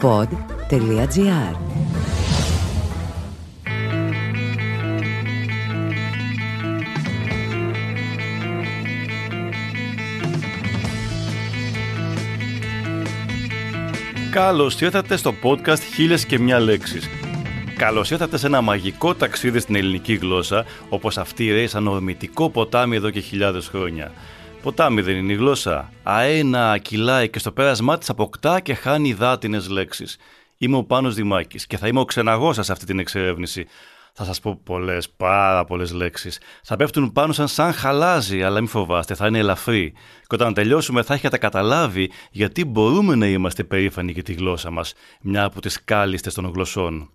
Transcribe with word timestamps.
pod.gr 0.00 1.56
Καλώ 14.30 14.72
ήρθατε 14.80 15.16
στο 15.16 15.34
podcast 15.42 15.80
Χίλιες 15.94 16.26
και 16.26 16.38
μια 16.38 16.60
λέξη. 16.60 17.00
Καλώ 17.76 18.06
ήρθατε 18.10 18.36
σε 18.38 18.46
ένα 18.46 18.60
μαγικό 18.60 19.14
ταξίδι 19.14 19.60
στην 19.60 19.74
ελληνική 19.74 20.14
γλώσσα, 20.14 20.64
όπως 20.88 21.18
αυτή 21.18 21.50
ρέει 21.50 21.66
σαν 21.66 21.86
ορμητικό 21.86 22.50
ποτάμι 22.50 22.96
εδώ 22.96 23.10
και 23.10 23.20
χιλιάδες 23.20 23.68
χρόνια. 23.68 24.12
Ποτάμι 24.62 25.00
δεν 25.00 25.16
είναι 25.16 25.32
η 25.32 25.36
γλώσσα. 25.36 25.92
Αένα 26.02 26.78
κυλάει 26.78 27.28
και 27.28 27.38
στο 27.38 27.52
πέρασμά 27.52 27.98
της 27.98 28.08
αποκτά 28.08 28.60
και 28.60 28.74
χάνει 28.74 29.08
υδάτινε 29.08 29.60
λέξεις. 29.68 30.16
Είμαι 30.58 30.76
ο 30.76 30.84
Πάνος 30.84 31.14
Δημάκης 31.14 31.66
και 31.66 31.76
θα 31.76 31.86
είμαι 31.86 32.00
ο 32.00 32.04
ξεναγός 32.04 32.54
σας 32.54 32.66
σε 32.66 32.72
αυτή 32.72 32.86
την 32.86 32.98
εξερεύνηση. 32.98 33.66
Θα 34.12 34.24
σας 34.24 34.40
πω 34.40 34.60
πολλές, 34.64 35.10
πάρα 35.10 35.64
πολλές 35.64 35.92
λέξεις. 35.92 36.40
Θα 36.62 36.76
πέφτουν 36.76 37.12
πάνω 37.12 37.32
σαν 37.32 37.48
σαν 37.48 37.72
χαλάζι, 37.72 38.42
αλλά 38.42 38.58
μην 38.60 38.68
φοβάστε, 38.68 39.14
θα 39.14 39.26
είναι 39.26 39.38
ελαφρύ. 39.38 39.92
Και 40.26 40.34
όταν 40.34 40.54
τελειώσουμε 40.54 41.02
θα 41.02 41.14
έχετε 41.14 41.38
καταλάβει 41.38 42.10
γιατί 42.30 42.64
μπορούμε 42.64 43.14
να 43.14 43.26
είμαστε 43.26 43.64
περήφανοι 43.64 44.12
για 44.12 44.22
τη 44.22 44.32
γλώσσα 44.32 44.70
μας, 44.70 44.94
μια 45.20 45.44
από 45.44 45.60
τις 45.60 45.84
κάλλιστες 45.84 46.34
των 46.34 46.52
γλωσσών. 46.54 47.10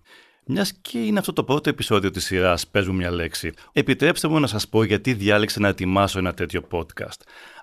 Μιας 0.50 0.72
και 0.80 0.98
είναι 0.98 1.18
αυτό 1.18 1.32
το 1.32 1.44
πρώτο 1.44 1.68
επεισόδιο 1.68 2.10
της 2.10 2.24
σειράς, 2.24 2.66
παίζουμε 2.66 2.96
μια 2.96 3.10
λέξη. 3.10 3.52
Επιτρέψτε 3.72 4.28
μου 4.28 4.40
να 4.40 4.46
σας 4.46 4.68
πω 4.68 4.82
γιατί 4.82 5.14
διάλεξα 5.14 5.60
να 5.60 5.68
ετοιμάσω 5.68 6.18
ένα 6.18 6.34
τέτοιο 6.34 6.62
podcast. 6.70 7.20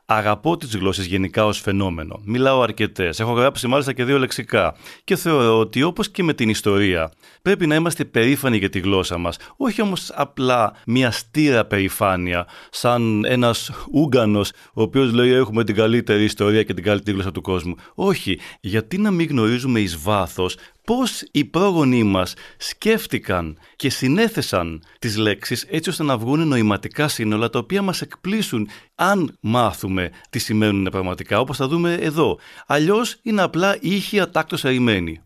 Αγαπώ 0.07 0.57
τις 0.57 0.75
γλώσσες 0.75 1.05
γενικά 1.05 1.45
ως 1.45 1.59
φαινόμενο. 1.59 2.21
Μιλάω 2.25 2.61
αρκετές. 2.61 3.19
Έχω 3.19 3.31
γράψει 3.31 3.67
μάλιστα 3.67 3.93
και 3.93 4.03
δύο 4.03 4.17
λεξικά. 4.17 4.75
Και 5.03 5.15
θεωρώ 5.15 5.59
ότι 5.59 5.83
όπως 5.83 6.09
και 6.09 6.23
με 6.23 6.33
την 6.33 6.49
ιστορία, 6.49 7.11
πρέπει 7.41 7.67
να 7.67 7.75
είμαστε 7.75 8.05
περήφανοι 8.05 8.57
για 8.57 8.69
τη 8.69 8.79
γλώσσα 8.79 9.17
μας. 9.17 9.37
Όχι 9.57 9.81
όμως 9.81 10.11
απλά 10.13 10.73
μια 10.85 11.11
στήρα 11.11 11.65
περηφάνεια, 11.65 12.47
σαν 12.69 13.25
ένας 13.25 13.71
Ούγκανο, 13.91 14.41
ο 14.73 14.81
οποίος 14.81 15.11
λέει 15.13 15.31
έχουμε 15.31 15.63
την 15.63 15.75
καλύτερη 15.75 16.23
ιστορία 16.23 16.63
και 16.63 16.73
την 16.73 16.83
καλύτερη 16.83 17.11
γλώσσα 17.11 17.31
του 17.31 17.41
κόσμου. 17.41 17.75
Όχι, 17.95 18.39
γιατί 18.59 18.97
να 18.97 19.11
μην 19.11 19.27
γνωρίζουμε 19.27 19.79
εις 19.79 19.97
βάθος 19.97 20.57
πώς 20.85 21.23
οι 21.31 21.45
πρόγονοί 21.45 22.03
μας 22.03 22.33
σκέφτηκαν 22.57 23.57
και 23.75 23.89
συνέθεσαν 23.89 24.83
τις 24.99 25.17
λέξεις 25.17 25.65
έτσι 25.69 25.89
ώστε 25.89 26.03
να 26.03 26.17
βγουν 26.17 26.47
νοηματικά 26.47 27.07
σύνολα 27.07 27.49
τα 27.49 27.59
οποία 27.59 27.81
μας 27.81 28.01
εκπλήσουν 28.01 28.69
αν 28.95 29.37
μάθουμε 29.39 30.11
τι 30.29 30.39
σημαίνουν 30.39 30.87
πραγματικά 30.91 31.39
όπως 31.39 31.57
θα 31.57 31.67
δούμε 31.67 31.93
εδώ. 31.93 32.39
Αλλιώς 32.67 33.19
είναι 33.21 33.41
απλά 33.41 33.77
ήχοι 33.81 34.19
ατάκτως 34.19 34.65
αημένοι. 34.65 35.19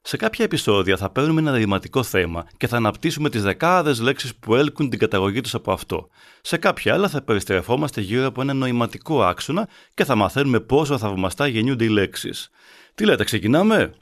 Σε 0.00 0.16
κάποια 0.16 0.44
επεισόδια 0.44 0.96
θα 0.96 1.10
παίρνουμε 1.10 1.40
ένα 1.40 1.56
ρηματικό 1.56 2.02
θέμα 2.02 2.46
και 2.56 2.66
θα 2.66 2.76
αναπτύσσουμε 2.76 3.30
τις 3.30 3.42
δεκάδες 3.42 4.00
λέξεις 4.00 4.36
που 4.36 4.54
έλκουν 4.54 4.90
την 4.90 4.98
καταγωγή 4.98 5.40
τους 5.40 5.54
από 5.54 5.72
αυτό. 5.72 6.08
Σε 6.40 6.56
κάποια 6.56 6.94
άλλα 6.94 7.08
θα 7.08 7.22
περιστρεφόμαστε 7.22 8.00
γύρω 8.00 8.26
από 8.26 8.40
ένα 8.40 8.52
νοηματικό 8.52 9.22
άξονα 9.22 9.68
και 9.94 10.04
θα 10.04 10.14
μαθαίνουμε 10.14 10.60
πόσο 10.60 10.98
θαυμαστά 10.98 11.46
γεννιούνται 11.46 11.84
οι 11.84 11.88
λέξεις. 11.88 12.50
Τι 12.94 13.04
λέτε, 13.04 13.24
ξεκινάμε; 13.24 13.94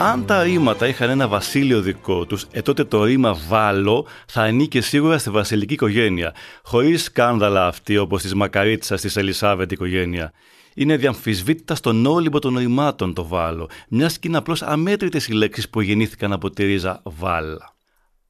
Αν 0.00 0.24
τα 0.24 0.42
ρήματα 0.42 0.86
είχαν 0.86 1.10
ένα 1.10 1.28
βασίλειο 1.28 1.80
δικό 1.80 2.26
τους, 2.26 2.46
ε 2.50 2.62
τότε 2.62 2.84
το 2.84 3.04
ρήμα 3.04 3.34
βάλο 3.48 4.06
θα 4.26 4.42
ανήκε 4.42 4.80
σίγουρα 4.80 5.18
στη 5.18 5.30
βασιλική 5.30 5.74
οικογένεια, 5.74 6.34
χωρίς 6.62 7.02
σκάνδαλα 7.02 7.66
αυτή 7.66 7.96
όπως 7.96 8.22
της 8.22 8.34
Μακαρίτσας 8.34 9.00
της 9.00 9.16
Ελισάβετ 9.16 9.72
οικογένεια. 9.72 10.32
Είναι 10.74 10.96
διαμφισβήτητα 10.96 11.74
στον 11.74 12.06
όλυμπο 12.06 12.38
των 12.38 12.58
ρημάτων 12.58 13.14
το 13.14 13.26
βάλο, 13.26 13.68
μιας 13.88 14.18
και 14.18 14.28
είναι 14.28 14.36
απλώς 14.36 14.62
αμέτρητες 14.62 15.28
οι 15.28 15.32
λέξεις 15.32 15.68
που 15.68 15.80
γεννήθηκαν 15.80 16.32
από 16.32 16.50
τη 16.50 16.64
ρίζα 16.64 17.00
βάλα. 17.04 17.74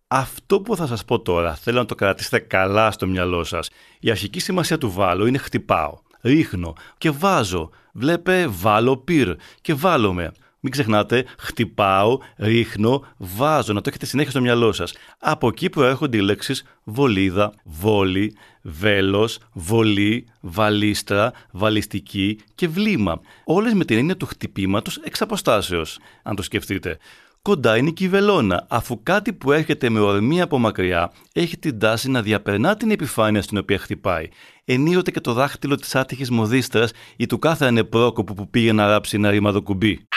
Αυτό 0.06 0.60
που 0.60 0.76
θα 0.76 0.86
σας 0.86 1.04
πω 1.04 1.20
τώρα 1.20 1.54
θέλω 1.54 1.78
να 1.78 1.86
το 1.86 1.94
κρατήσετε 1.94 2.38
καλά 2.38 2.90
στο 2.90 3.06
μυαλό 3.06 3.44
σας. 3.44 3.70
Η 4.00 4.10
αρχική 4.10 4.40
σημασία 4.40 4.78
του 4.78 4.90
βάλου 4.90 5.26
είναι 5.26 5.38
χτυπάω, 5.38 5.94
ρίχνω 6.20 6.74
και 6.98 7.10
βάζω. 7.10 7.70
Βλέπε 7.92 8.46
βάλω 8.48 8.96
πυρ 8.96 9.36
και 9.60 9.74
βάλομαι. 9.74 10.32
Μην 10.60 10.72
ξεχνάτε, 10.72 11.24
χτυπάω, 11.38 12.18
ρίχνω, 12.36 13.04
βάζω, 13.16 13.72
να 13.72 13.80
το 13.80 13.88
έχετε 13.88 14.06
συνέχεια 14.06 14.30
στο 14.30 14.40
μυαλό 14.40 14.72
σας. 14.72 14.94
Από 15.18 15.48
εκεί 15.48 15.70
προέρχονται 15.70 16.16
οι 16.16 16.20
λέξεις 16.20 16.64
βολίδα, 16.84 17.52
βόλη, 17.64 18.36
βέλος, 18.62 19.38
βολή, 19.52 20.26
βαλίστρα, 20.40 21.32
βαλιστική 21.50 22.38
και 22.54 22.68
βλήμα. 22.68 23.20
Όλες 23.44 23.72
με 23.74 23.84
την 23.84 23.98
έννοια 23.98 24.16
του 24.16 24.26
χτυπήματος 24.26 24.96
εξ 24.96 25.20
αποστάσεως, 25.20 25.98
αν 26.22 26.36
το 26.36 26.42
σκεφτείτε. 26.42 26.98
Κοντά 27.42 27.76
είναι 27.76 27.88
η 27.88 27.92
κυβελώνα, 27.92 28.66
αφού 28.68 29.02
κάτι 29.02 29.32
που 29.32 29.52
έρχεται 29.52 29.88
με 29.88 30.00
ορμή 30.00 30.40
από 30.40 30.58
μακριά 30.58 31.12
έχει 31.32 31.58
την 31.58 31.78
τάση 31.78 32.10
να 32.10 32.22
διαπερνά 32.22 32.76
την 32.76 32.90
επιφάνεια 32.90 33.42
στην 33.42 33.58
οποία 33.58 33.78
χτυπάει. 33.78 34.28
Ενίοτε 34.64 35.10
και 35.10 35.20
το 35.20 35.32
δάχτυλο 35.32 35.74
της 35.74 35.94
άτυχης 35.94 36.30
μοδίστρας 36.30 36.92
ή 37.16 37.26
του 37.26 37.38
κάθε 37.38 37.64
ανεπρόκοπου 37.64 38.34
που 38.34 38.50
πήγε 38.50 38.72
να 38.72 38.86
ράψει 38.86 39.16
ένα 39.16 39.30
ρήμαδο 39.30 39.62
κουμπί. 39.62 40.07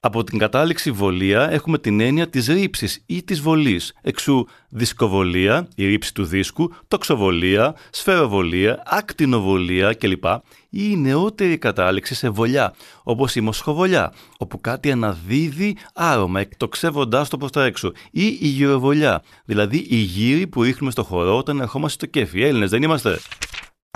Από 0.00 0.24
την 0.24 0.38
κατάληξη 0.38 0.90
βολία 0.90 1.50
έχουμε 1.50 1.78
την 1.78 2.00
έννοια 2.00 2.28
της 2.28 2.46
ρήψης 2.46 3.02
ή 3.06 3.22
της 3.22 3.40
βολής. 3.40 3.94
Εξού 4.02 4.44
δισκοβολία, 4.68 5.68
η 5.74 5.86
ρήψη 5.86 6.14
του 6.14 6.24
δίσκου, 6.24 6.72
τοξοβολία, 6.88 7.74
σφαιροβολία, 7.90 8.82
ακτινοβολία 8.86 9.92
κλπ. 9.92 10.24
Ή 10.70 10.88
η 10.90 10.96
νεότερη 10.96 11.58
κατάληξη 11.58 12.14
σε 12.14 12.28
βολιά, 12.28 12.74
όπως 13.02 13.34
η 13.34 13.40
μοσχοβολιά, 13.40 14.12
όπου 14.38 14.60
κάτι 14.60 14.90
αναδίδει 14.90 15.76
άρωμα 15.94 16.40
εκτοξεύοντάς 16.40 17.28
το 17.28 17.36
προς 17.36 17.50
τα 17.50 17.64
έξω. 17.64 17.92
Ή 18.10 18.26
η 18.40 18.48
γυροβολιά, 18.48 19.22
δηλαδή 19.44 19.86
η 19.88 19.96
γύρι 19.96 20.46
που 20.46 20.62
ρίχνουμε 20.62 20.90
στο 20.90 21.02
χορό 21.02 21.36
όταν 21.36 21.60
ερχόμαστε 21.60 22.06
στο 22.06 22.06
κέφι. 22.06 22.42
Έλληνες 22.42 22.70
δεν 22.70 22.82
είμαστε. 22.82 23.18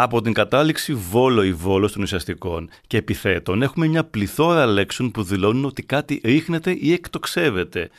Από 0.02 0.20
την 0.20 0.32
κατάληξη 0.32 0.94
βόλο 0.94 1.42
ή 1.42 1.52
βόλος 1.52 1.92
των 1.92 2.02
ουσιαστικών 2.02 2.68
και 2.86 2.96
επιθέτων 2.96 3.62
έχουμε 3.62 3.86
μια 3.86 4.04
πληθώρα 4.04 4.66
λέξεων 4.66 5.10
που 5.10 5.22
δηλώνουν 5.22 5.64
ότι 5.64 5.82
κάτι 5.82 6.20
ρίχνεται 6.24 6.76
ή 6.80 6.92
εκτοξεύεται. 6.92 7.90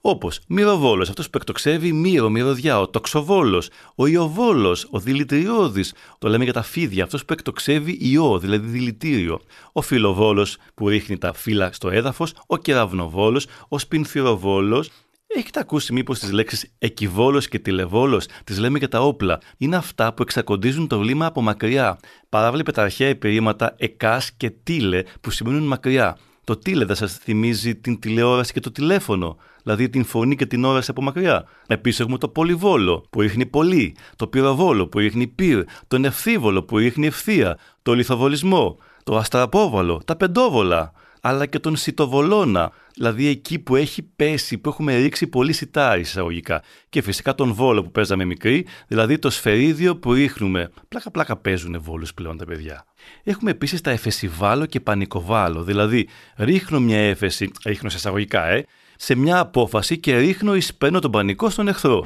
Όπως 0.00 0.40
μυροβόλος, 0.46 1.08
αυτός 1.08 1.30
που 1.30 1.38
εκτοξεύει 1.38 1.92
μύρο, 1.92 2.28
μυρωδιά, 2.28 2.80
ο 2.80 2.88
τοξοβόλος, 2.88 3.68
ο 3.94 4.06
ιοβόλος, 4.06 4.88
ο 4.90 4.98
δηλητηριώδης, 4.98 5.94
το 6.18 6.28
λέμε 6.28 6.44
για 6.44 6.52
τα 6.52 6.62
φίδια, 6.62 7.04
αυτός 7.04 7.24
που 7.24 7.32
εκτοξεύει 7.32 7.98
ιό, 8.00 8.38
δηλαδή 8.38 8.68
δηλητήριο. 8.68 9.40
Ο 9.72 9.80
φιλοβόλος 9.82 10.56
που 10.74 10.88
ρίχνει 10.88 11.18
τα 11.18 11.32
φύλλα 11.32 11.72
στο 11.72 11.90
έδαφος, 11.90 12.32
ο 12.46 12.56
κεραυνοβόλος, 12.56 13.46
ο 13.68 13.78
σπινθυροβόλος, 13.78 14.90
Έχετε 15.36 15.60
ακούσει 15.60 15.92
μήπως 15.92 16.18
τις 16.18 16.32
λέξεις 16.32 16.72
εκιβόλος 16.78 17.48
και 17.48 17.58
τηλεβόλος, 17.58 18.26
τις 18.44 18.58
λέμε 18.58 18.78
για 18.78 18.88
τα 18.88 19.00
όπλα. 19.00 19.40
Είναι 19.56 19.76
αυτά 19.76 20.14
που 20.14 20.22
εξακοντίζουν 20.22 20.86
το 20.86 20.98
βλήμα 20.98 21.26
από 21.26 21.42
μακριά. 21.42 21.98
Παράβλεπε 22.28 22.72
τα 22.72 22.82
αρχαία 22.82 23.08
επιρρήματα 23.08 23.74
εκάς 23.78 24.32
και 24.32 24.50
τίλε 24.50 25.02
που 25.20 25.30
σημαίνουν 25.30 25.66
μακριά. 25.66 26.18
Το 26.44 26.56
τίλε 26.56 26.86
θα 26.86 26.94
σας 26.94 27.16
θυμίζει 27.16 27.76
την 27.76 27.98
τηλεόραση 27.98 28.52
και 28.52 28.60
το 28.60 28.72
τηλέφωνο, 28.72 29.36
δηλαδή 29.62 29.88
την 29.88 30.04
φωνή 30.04 30.36
και 30.36 30.46
την 30.46 30.64
όραση 30.64 30.90
από 30.90 31.02
μακριά. 31.02 31.44
Επίσης 31.66 32.00
έχουμε 32.00 32.18
το 32.18 32.28
πολυβόλο 32.28 33.04
που 33.10 33.20
ρίχνει 33.20 33.46
πολύ, 33.46 33.96
το 34.16 34.26
πυροβόλο 34.26 34.86
που 34.86 34.98
ρίχνει 34.98 35.26
πυρ, 35.26 35.64
τον 35.88 36.04
ευθύβολο 36.04 36.62
που 36.62 36.76
ρίχνει 36.76 37.06
ευθεία, 37.06 37.58
το 37.82 37.94
λιθοβολισμό, 37.94 38.78
το 39.02 39.16
αστραπόβαλο, 39.16 40.00
τα 40.04 40.16
πεντόβολα 40.16 40.92
αλλά 41.20 41.46
και 41.46 41.58
τον 41.58 41.76
σιτοβολώνα, 41.76 42.72
δηλαδή 42.94 43.26
εκεί 43.26 43.58
που 43.58 43.76
έχει 43.76 44.02
πέσει, 44.02 44.58
που 44.58 44.68
έχουμε 44.68 44.96
ρίξει 44.96 45.26
πολύ 45.26 45.52
σιτάρι 45.52 46.00
εισαγωγικά. 46.00 46.62
Και 46.88 47.02
φυσικά 47.02 47.34
τον 47.34 47.52
βόλο 47.52 47.82
που 47.82 47.90
παίζαμε 47.90 48.24
μικρή, 48.24 48.66
δηλαδή 48.86 49.18
το 49.18 49.30
σφαιρίδιο 49.30 49.96
που 49.96 50.12
ρίχνουμε. 50.12 50.70
Πλάκα-πλάκα 50.88 51.36
παίζουν 51.36 51.80
βόλους 51.80 52.14
πλέον 52.14 52.36
τα 52.36 52.44
παιδιά. 52.44 52.84
Έχουμε 53.24 53.50
επίσης 53.50 53.80
τα 53.80 53.90
εφεσιβάλο 53.90 54.66
και 54.66 54.80
πανικοβάλο, 54.80 55.62
δηλαδή 55.62 56.08
ρίχνω 56.36 56.80
μια 56.80 56.98
έφεση, 56.98 57.50
ρίχνω 57.64 57.88
σε 57.88 57.96
εισαγωγικά, 57.96 58.46
ε, 58.46 58.64
σε 58.96 59.14
μια 59.14 59.38
απόφαση 59.38 59.98
και 59.98 60.18
ρίχνω 60.18 60.54
ή 60.56 60.60
σπαίνω 60.60 60.98
τον 60.98 61.10
πανικό 61.10 61.50
στον 61.50 61.68
εχθρό. 61.68 62.04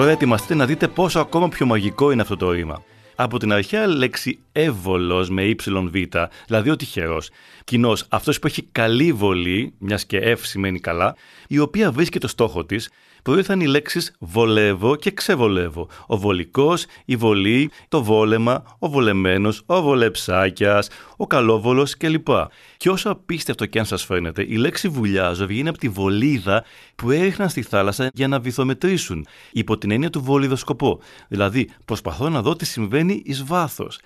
Τώρα 0.00 0.12
ετοιμαστείτε 0.12 0.54
να 0.54 0.66
δείτε 0.66 0.88
πόσο 0.88 1.20
ακόμα 1.20 1.48
πιο 1.48 1.66
μαγικό 1.66 2.10
είναι 2.10 2.22
αυτό 2.22 2.36
το 2.36 2.50
ρήμα. 2.50 2.82
Από 3.14 3.38
την 3.38 3.52
αρχαία 3.52 3.86
λέξη 3.86 4.38
εύβολος 4.52 5.30
με 5.30 5.44
ύβ, 5.44 5.60
δηλαδή 6.46 6.70
ο 6.70 6.76
τυχερός. 6.76 7.30
Κοινώς 7.64 8.06
αυτός 8.08 8.38
που 8.38 8.46
έχει 8.46 8.62
καλή 8.62 9.12
βολή, 9.12 9.74
μιας 9.78 10.06
και 10.06 10.16
εύ 10.16 10.36
σημαίνει 10.36 10.80
καλά, 10.80 11.16
η 11.48 11.58
οποία 11.58 11.92
βρίσκει 11.92 12.18
το 12.18 12.28
στόχο 12.28 12.64
της, 12.64 12.90
προήλθαν 13.22 13.60
οι 13.60 13.66
λέξεις 13.66 14.14
βολεύω 14.18 14.96
και 14.96 15.10
ξεβολεύω. 15.10 15.88
Ο 16.06 16.16
βολικός, 16.16 16.84
η 17.04 17.16
βολή, 17.16 17.70
το 17.88 18.02
βόλεμα, 18.02 18.62
ο 18.78 18.88
βολεμένος, 18.88 19.62
ο 19.66 19.82
βολεψάκιας, 19.82 20.88
ο 21.16 21.26
καλόβολος 21.26 21.96
κλπ. 21.96 22.28
Και 22.76 22.90
όσο 22.90 23.10
απίστευτο 23.10 23.66
και 23.66 23.78
αν 23.78 23.84
σας 23.84 24.04
φαίνεται, 24.04 24.44
η 24.48 24.56
λέξη 24.56 24.88
βουλιάζω 24.88 25.46
βγαίνει 25.46 25.68
από 25.68 25.78
τη 25.78 25.88
βολίδα 25.88 26.64
που 26.94 27.10
έριχναν 27.10 27.48
στη 27.48 27.62
θάλασσα 27.62 28.10
για 28.14 28.28
να 28.28 28.40
βυθομετρήσουν, 28.40 29.26
υπό 29.52 29.78
την 29.78 29.90
έννοια 29.90 30.10
του 30.10 30.22
βολιδοσκοπό. 30.22 31.00
Δηλαδή, 31.28 31.70
προσπαθώ 31.84 32.28
να 32.28 32.42
δω 32.42 32.56
τι 32.56 32.64
συμβαίνει 32.64 33.22
εις 33.24 33.44
βάθος. 33.44 33.98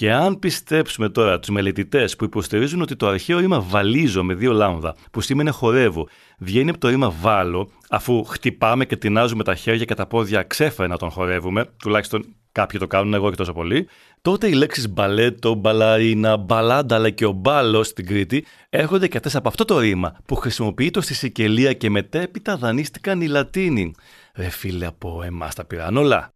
Και 0.00 0.12
αν 0.12 0.38
πιστέψουμε 0.38 1.08
τώρα 1.08 1.38
τους 1.38 1.48
μελετητές 1.48 2.16
που 2.16 2.24
υποστηρίζουν 2.24 2.80
ότι 2.80 2.96
το 2.96 3.08
αρχαίο 3.08 3.38
ρήμα 3.38 3.60
βαλίζω 3.60 4.24
με 4.24 4.34
δύο 4.34 4.52
λάμδα, 4.52 4.94
που 5.10 5.20
σήμαινε 5.20 5.50
χορεύω, 5.50 6.08
βγαίνει 6.38 6.70
από 6.70 6.78
το 6.78 6.88
ρήμα 6.88 7.10
βάλω, 7.10 7.70
αφού 7.90 8.24
χτυπάμε 8.24 8.84
και 8.84 8.96
τεινάζουμε 8.96 9.44
τα 9.44 9.54
χέρια 9.54 9.84
και 9.84 9.94
τα 9.94 10.06
πόδια 10.06 10.42
ξέφερα 10.42 10.88
να 10.88 10.96
τον 10.96 11.10
χορεύουμε, 11.10 11.66
τουλάχιστον 11.78 12.24
κάποιοι 12.52 12.80
το 12.80 12.86
κάνουν, 12.86 13.14
εγώ 13.14 13.30
και 13.30 13.36
τόσο 13.36 13.52
πολύ, 13.52 13.88
τότε 14.22 14.48
οι 14.48 14.52
λέξεις 14.52 14.88
μπαλέτο, 14.88 15.54
μπαλαρίνα, 15.54 16.36
μπαλάντα 16.36 16.94
αλλά 16.94 17.10
και 17.10 17.26
ο 17.26 17.32
μπάλος 17.32 17.86
στην 17.86 18.06
Κρήτη 18.06 18.44
έρχονται 18.70 19.08
και 19.08 19.16
αυτές 19.16 19.36
από 19.36 19.48
αυτό 19.48 19.64
το 19.64 19.78
ρήμα 19.78 20.16
που 20.26 20.34
χρησιμοποιείται 20.34 21.00
στη 21.00 21.14
Σικελία 21.14 21.72
και 21.72 21.90
μετέπειτα 21.90 22.56
δανείστηκαν 22.56 23.20
οι 23.20 23.26
Λατίνοι. 23.26 23.94
Ρε 24.34 24.48
φίλε, 24.48 24.86
από 24.86 25.22
εμάς 25.22 25.54
τα 25.54 25.64
πήραν 25.64 25.96
όλα. 25.96 26.32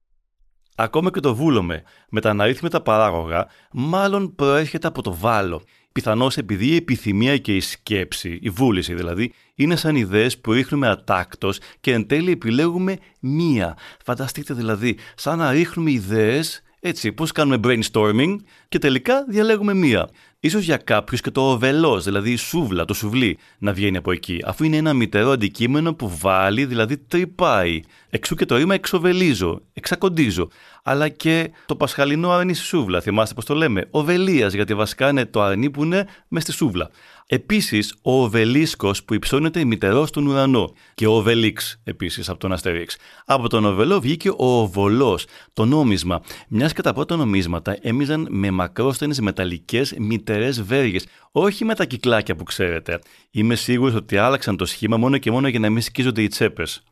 Ακόμα 0.74 1.10
και 1.10 1.20
το 1.20 1.34
βούλομε 1.34 1.82
με 2.10 2.20
τα 2.20 2.30
αναρρύθμιτα 2.30 2.80
παράγωγα, 2.80 3.46
μάλλον 3.72 4.34
προέρχεται 4.34 4.86
από 4.86 5.02
το 5.02 5.14
βάλο. 5.14 5.62
Πιθανώς 5.92 6.36
επειδή 6.36 6.66
η 6.66 6.76
επιθυμία 6.76 7.38
και 7.38 7.56
η 7.56 7.60
σκέψη, 7.60 8.38
η 8.42 8.50
βούληση 8.50 8.94
δηλαδή, 8.94 9.32
είναι 9.54 9.76
σαν 9.76 9.96
ιδέες 9.96 10.38
που 10.38 10.52
ρίχνουμε 10.52 10.88
ατάκτο 10.88 11.50
και 11.80 11.92
εν 11.92 12.06
τέλει 12.06 12.30
επιλέγουμε 12.30 12.98
μία. 13.20 13.76
Φανταστείτε 14.04 14.54
δηλαδή, 14.54 14.98
σαν 15.14 15.38
να 15.38 15.50
ρίχνουμε 15.50 15.90
ιδέες, 15.90 16.62
έτσι, 16.80 17.12
πώς 17.12 17.32
κάνουμε 17.32 17.60
brainstorming 17.64 18.36
και 18.68 18.78
τελικά 18.78 19.24
διαλέγουμε 19.28 19.74
μία. 19.74 20.08
Ίσως 20.44 20.62
για 20.62 20.76
κάποιους 20.76 21.20
και 21.20 21.30
το 21.30 21.40
οβελός, 21.40 22.04
δηλαδή 22.04 22.30
η 22.30 22.36
σούβλα, 22.36 22.84
το 22.84 22.94
σουβλί, 22.94 23.38
να 23.58 23.72
βγαίνει 23.72 23.96
από 23.96 24.12
εκεί, 24.12 24.38
αφού 24.44 24.64
είναι 24.64 24.76
ένα 24.76 24.92
μητερό 24.92 25.30
αντικείμενο 25.30 25.94
που 25.94 26.18
βάλει, 26.18 26.64
δηλαδή 26.64 26.98
τρυπάει. 26.98 27.80
Εξού 28.10 28.34
και 28.34 28.44
το 28.44 28.56
ρήμα 28.56 28.74
εξοβελίζω, 28.74 29.60
εξακοντίζω. 29.72 30.48
Αλλά 30.82 31.08
και 31.08 31.50
το 31.66 31.76
πασχαλινό 31.76 32.30
αρνί 32.30 32.54
σούβλα, 32.54 33.00
θυμάστε 33.00 33.34
πώς 33.34 33.44
το 33.44 33.54
λέμε. 33.54 33.86
Οβελίας, 33.90 34.52
γιατί 34.52 34.74
βασικά 34.74 35.08
είναι 35.08 35.24
το 35.24 35.42
αρνί 35.42 35.70
που 35.70 35.84
είναι 35.84 36.06
μες 36.28 36.42
στη 36.42 36.52
σούβλα. 36.52 36.90
Επίσης, 37.26 37.94
ο 38.02 38.22
Οβελίσκος 38.22 39.04
που 39.04 39.14
υψώνεται 39.14 39.60
ημιτερός 39.60 40.08
στον 40.08 40.26
ουρανό. 40.26 40.72
Και 40.94 41.06
ο 41.06 41.12
Οβελίξ, 41.12 41.80
επίσης, 41.84 42.28
από 42.28 42.38
τον 42.38 42.52
Αστερίξ. 42.52 42.96
Από 43.24 43.48
τον 43.48 43.64
Οβελό 43.64 44.00
βγήκε 44.00 44.30
ο 44.30 44.60
Οβολός, 44.60 45.26
το 45.52 45.64
νόμισμα. 45.64 46.20
Μιας 46.48 46.72
και 46.72 46.82
τα 46.82 46.92
πρώτα 46.92 47.16
νομίσματα 47.16 47.76
έμειζαν 47.80 48.26
με 48.30 48.50
μακρόστενες 48.50 49.20
μεταλλικές 49.20 49.94
μητερές 49.98 50.62
βέργες, 50.62 51.06
όχι 51.32 51.64
με 51.64 51.74
τα 51.74 51.84
κυκλάκια 51.84 52.36
που 52.36 52.44
ξέρετε. 52.44 52.98
Είμαι 53.30 53.54
σίγουρος 53.54 53.94
ότι 53.94 54.16
άλλαξαν 54.16 54.56
το 54.56 54.64
σχήμα 54.64 54.96
μόνο 54.96 55.18
και 55.18 55.30
μόνο 55.30 55.48
για 55.48 55.58
να 55.58 55.70
μην 55.70 55.82
σκίζονται 55.82 56.22
οι 56.22 56.28
τσέπες. 56.28 56.82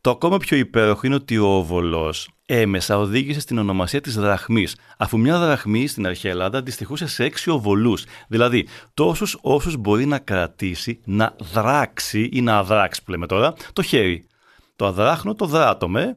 Το 0.00 0.10
ακόμα 0.10 0.36
πιο 0.38 0.56
υπέροχο 0.56 1.00
είναι 1.06 1.14
ότι 1.14 1.38
ο 1.38 1.46
Οβολό 1.46 2.14
έμεσα 2.46 2.98
οδήγησε 2.98 3.40
στην 3.40 3.58
ονομασία 3.58 4.00
της 4.00 4.14
δραχμής, 4.14 4.76
αφού 4.98 5.18
μια 5.18 5.38
δραχμή 5.38 5.86
στην 5.86 6.06
αρχαία 6.06 6.30
Ελλάδα 6.30 6.58
αντιστοιχούσε 6.58 7.06
σε 7.06 7.24
έξι 7.24 7.50
οβολού, 7.50 7.94
δηλαδή 8.28 8.66
τόσους 8.94 9.38
όσους 9.40 9.76
μπορεί 9.76 10.06
να 10.06 10.18
κρατήσει, 10.18 11.00
να 11.04 11.36
δράξει 11.52 12.28
ή 12.32 12.40
να 12.40 12.58
αδράξει 12.58 13.02
που 13.02 13.10
λέμε 13.10 13.26
τώρα, 13.26 13.54
το 13.72 13.82
χέρι. 13.82 14.26
Το 14.76 14.86
αδράχνο 14.86 15.34
το 15.34 15.46
δράτομε. 15.46 16.14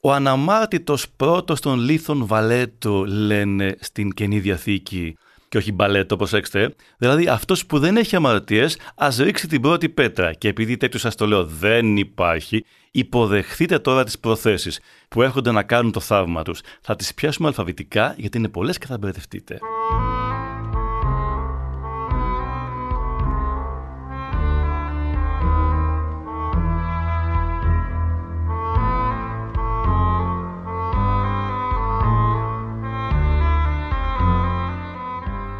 Ο 0.00 0.12
αναμάρτητος 0.12 1.10
πρώτος 1.10 1.60
των 1.60 1.78
λίθων 1.80 2.26
Βαλέτο 2.26 3.04
λένε 3.04 3.76
στην 3.80 4.12
Καινή 4.12 4.40
Διαθήκη 4.40 5.16
και 5.52 5.58
όχι 5.58 5.72
μπαλέτο, 5.72 6.16
προσέξτε. 6.16 6.74
Δηλαδή, 6.98 7.28
αυτός 7.28 7.66
που 7.66 7.78
δεν 7.78 7.96
έχει 7.96 8.16
αμαρτίες, 8.16 8.78
ας 8.94 9.16
ρίξει 9.16 9.48
την 9.48 9.60
πρώτη 9.60 9.88
πέτρα. 9.88 10.32
Και 10.32 10.48
επειδή 10.48 10.76
τέτοιο 10.76 10.98
σας 10.98 11.14
το 11.14 11.26
λέω 11.26 11.44
δεν 11.44 11.96
υπάρχει, 11.96 12.64
υποδεχθείτε 12.90 13.78
τώρα 13.78 14.04
τις 14.04 14.18
προθέσεις 14.18 14.80
που 15.08 15.22
έρχονται 15.22 15.50
να 15.50 15.62
κάνουν 15.62 15.92
το 15.92 16.00
θαύμα 16.00 16.42
τους. 16.42 16.60
Θα 16.80 16.96
τις 16.96 17.14
πιάσουμε 17.14 17.48
αλφαβητικά, 17.48 18.14
γιατί 18.18 18.38
είναι 18.38 18.48
πολλές 18.48 18.78
και 18.78 18.86
θα 18.86 18.98
μπερδευτείτε. 18.98 19.58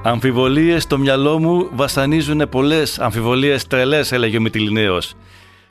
Αμφιβολίες 0.05 0.83
στο 0.83 0.99
μυαλό 0.99 1.39
μου 1.39 1.69
βασανίζουν 1.73 2.49
πολλές 2.49 2.99
αμφιβολίες 2.99 3.67
τρελές, 3.67 4.13
έλεγε 4.13 4.37
ο 4.37 4.41
Μητυλινέος. 4.41 5.15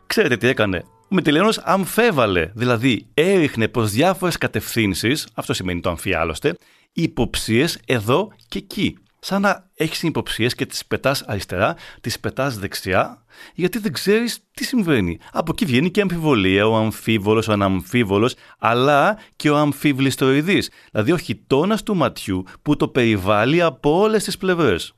Ξέρετε 0.07 0.38
τι 0.38 0.48
έκανε; 0.48 0.83
Ο 0.88 1.16
Μητυλινέος 1.16 1.57
αμφέβαλε, 1.57 2.51
δηλαδή 2.54 3.06
έριχνε 3.13 3.68
προς 3.68 3.92
διάφορες 3.92 4.38
κατευθύνσεις, 4.38 5.28
αυτό 5.33 5.54
σημαίνει 5.54 5.80
το 5.80 5.89
αμφιάλωστε, 5.89 6.57
υποψίες 6.94 7.80
εδώ 7.86 8.31
και 8.48 8.57
εκεί 8.57 8.98
σαν 9.23 9.41
να 9.41 9.69
έχεις 9.73 10.03
υποψίες 10.03 10.56
και 10.56 10.65
τις 10.65 10.85
πετάς 10.85 11.21
αριστερά, 11.21 11.75
τις 12.01 12.19
πετάς 12.19 12.57
δεξιά, 12.57 13.23
γιατί 13.53 13.79
δεν 13.79 13.94
ξέρεις 13.94 14.39
τι 14.53 14.63
συμβαίνει. 14.63 15.19
Από 15.31 15.51
εκεί 15.51 15.65
βγαίνει 15.65 15.91
και 15.91 16.00
η 16.00 16.03
αμφιβολία, 16.03 16.68
ο 16.68 16.75
αμφίβολος, 16.75 17.47
ο 17.47 17.51
αναμφίβολος, 17.51 18.35
αλλά 18.59 19.18
και 19.35 19.50
ο 19.50 19.57
αμφίβληστοειδή, 19.57 20.63
δηλαδή 20.91 21.12
ο 21.12 21.18
χιτόνα 21.18 21.77
του 21.77 21.95
ματιού 21.95 22.44
που 22.62 22.75
το 22.75 22.88
περιβάλλει 22.88 23.62
από 23.62 24.00
όλες 24.00 24.23
τις 24.23 24.38
πλευρές. 24.38 24.94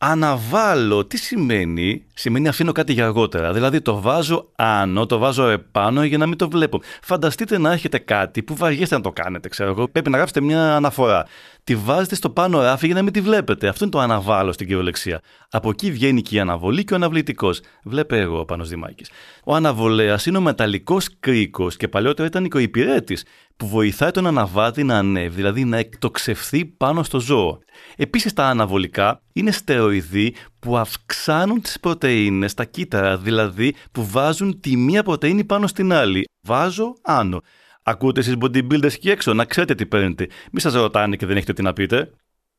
Αναβάλω, 0.00 1.04
τι 1.04 1.16
σημαίνει, 1.16 2.04
σημαίνει 2.14 2.48
αφήνω 2.48 2.72
κάτι 2.72 2.92
για 2.92 3.04
αργότερα. 3.04 3.52
Δηλαδή 3.52 3.80
το 3.80 4.00
βάζω 4.00 4.50
άνω, 4.56 5.06
το 5.06 5.18
βάζω 5.18 5.48
επάνω 5.48 6.04
για 6.04 6.18
να 6.18 6.26
μην 6.26 6.38
το 6.38 6.50
βλέπω. 6.50 6.80
Φανταστείτε 7.02 7.58
να 7.58 7.72
έχετε 7.72 7.98
κάτι 7.98 8.42
που 8.42 8.56
βαριέστε 8.56 8.94
να 8.94 9.00
το 9.00 9.12
κάνετε, 9.12 9.48
ξέρω 9.48 9.70
εγώ. 9.70 9.88
Πρέπει 9.88 10.10
να 10.10 10.16
γράψετε 10.16 10.40
μια 10.40 10.76
αναφορά. 10.76 11.26
Τη 11.68 11.76
βάζετε 11.76 12.14
στο 12.14 12.30
πάνω 12.30 12.62
ράφι 12.62 12.86
για 12.86 12.94
να 12.94 13.02
μην 13.02 13.12
τη 13.12 13.20
βλέπετε. 13.20 13.68
Αυτό 13.68 13.84
είναι 13.84 13.92
το 13.92 13.98
αναβάλω 13.98 14.52
στην 14.52 14.66
κυριολεξία. 14.66 15.20
Από 15.50 15.70
εκεί 15.70 15.90
βγαίνει 15.90 16.22
και 16.22 16.36
η 16.36 16.38
αναβολή 16.38 16.84
και 16.84 16.92
ο 16.92 16.96
αναβλητικός. 16.96 17.60
Βλέπε 17.84 18.18
εγώ 18.20 18.38
ο 18.38 18.44
Πάνος 18.44 18.68
Δημάκης. 18.68 19.10
Ο 19.44 19.54
αναβολέας 19.54 20.26
είναι 20.26 20.38
ο 20.38 20.40
μεταλλικός 20.40 21.08
κρίκος 21.20 21.76
και 21.76 21.88
παλιότερα 21.88 22.28
ήταν 22.28 22.44
οικοϊπηρέτη 22.44 23.18
που 23.56 23.68
βοηθάει 23.68 24.10
τον 24.10 24.26
αναβάτη 24.26 24.84
να 24.84 24.98
ανέβει, 24.98 25.34
δηλαδή 25.34 25.64
να 25.64 25.76
εκτοξευθεί 25.76 26.64
πάνω 26.64 27.02
στο 27.02 27.20
ζώο. 27.20 27.58
Επίσης 27.96 28.32
τα 28.32 28.44
αναβολικά 28.44 29.22
είναι 29.32 29.50
στεροειδή 29.50 30.34
που 30.58 30.76
αυξάνουν 30.76 31.60
τις 31.60 31.80
πρωτεΐνες 31.80 32.50
στα 32.50 32.64
κύτταρα, 32.64 33.16
δηλαδή 33.16 33.74
που 33.92 34.06
βάζουν 34.06 34.60
τη 34.60 34.76
μία 34.76 35.02
πρωτεΐνη 35.02 35.44
πάνω 35.44 35.66
στην 35.66 35.92
άλλη. 35.92 36.24
Βάζω 36.46 36.94
άνω. 37.02 37.40
Ακούτε 37.88 38.20
εσείς 38.20 38.34
bodybuilders 38.40 38.84
εκεί 38.84 39.10
έξω, 39.10 39.34
να 39.34 39.44
ξέρετε 39.44 39.74
τι 39.74 39.86
παίρνετε. 39.86 40.28
Μη 40.52 40.60
σας 40.60 40.72
ρωτάνε 40.72 41.16
και 41.16 41.26
δεν 41.26 41.36
έχετε 41.36 41.52
τι 41.52 41.62
να 41.62 41.72
πείτε. 41.72 42.10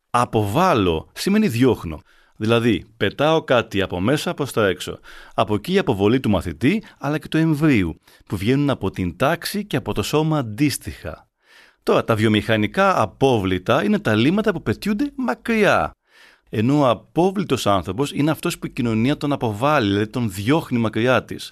Αποβάλλω 0.10 1.10
σημαίνει 1.14 1.48
διώχνω. 1.48 2.02
Δηλαδή, 2.36 2.86
πετάω 2.98 3.44
κάτι 3.44 3.82
από 3.82 4.00
μέσα 4.00 4.34
προς 4.34 4.52
τα 4.52 4.68
έξω. 4.68 5.00
Από 5.34 5.56
εκεί 5.56 5.74
η 5.74 5.78
αποβολή 5.78 6.20
του 6.20 6.30
μαθητή, 6.30 6.84
αλλά 7.00 7.18
και 7.18 7.28
του 7.28 7.38
εμβρίου, 7.38 8.00
που 8.26 8.38
βγαίνουν 8.38 8.70
από 8.70 8.92
την 8.92 9.18
τάξη 9.18 9.66
και 9.66 9.76
από 9.76 9.94
το 9.94 10.04
σώμα 10.04 10.38
αντίστοιχα. 10.38 11.28
Τώρα, 11.84 12.04
τα 12.04 12.16
βιομηχανικά 12.16 13.02
απόβλητα 13.02 13.84
είναι 13.84 14.00
τα 14.00 14.16
λίμματα 14.16 14.52
που 14.52 14.62
πετιούνται 14.62 15.12
μακριά. 15.16 15.92
Ενώ 16.50 16.80
ο 16.80 16.90
απόβλητος 16.90 17.68
άνθρωπος 17.68 18.12
είναι 18.12 18.32
αυτός 18.32 18.60
που 18.60 18.66
η 18.66 18.70
κοινωνία 18.70 19.18
τον 19.18 19.32
αποβάλλει, 19.32 19.88
δηλαδή 19.88 20.08
τον 20.10 20.32
διώχνει 20.32 20.78
μακριά 20.78 21.24
της. 21.24 21.52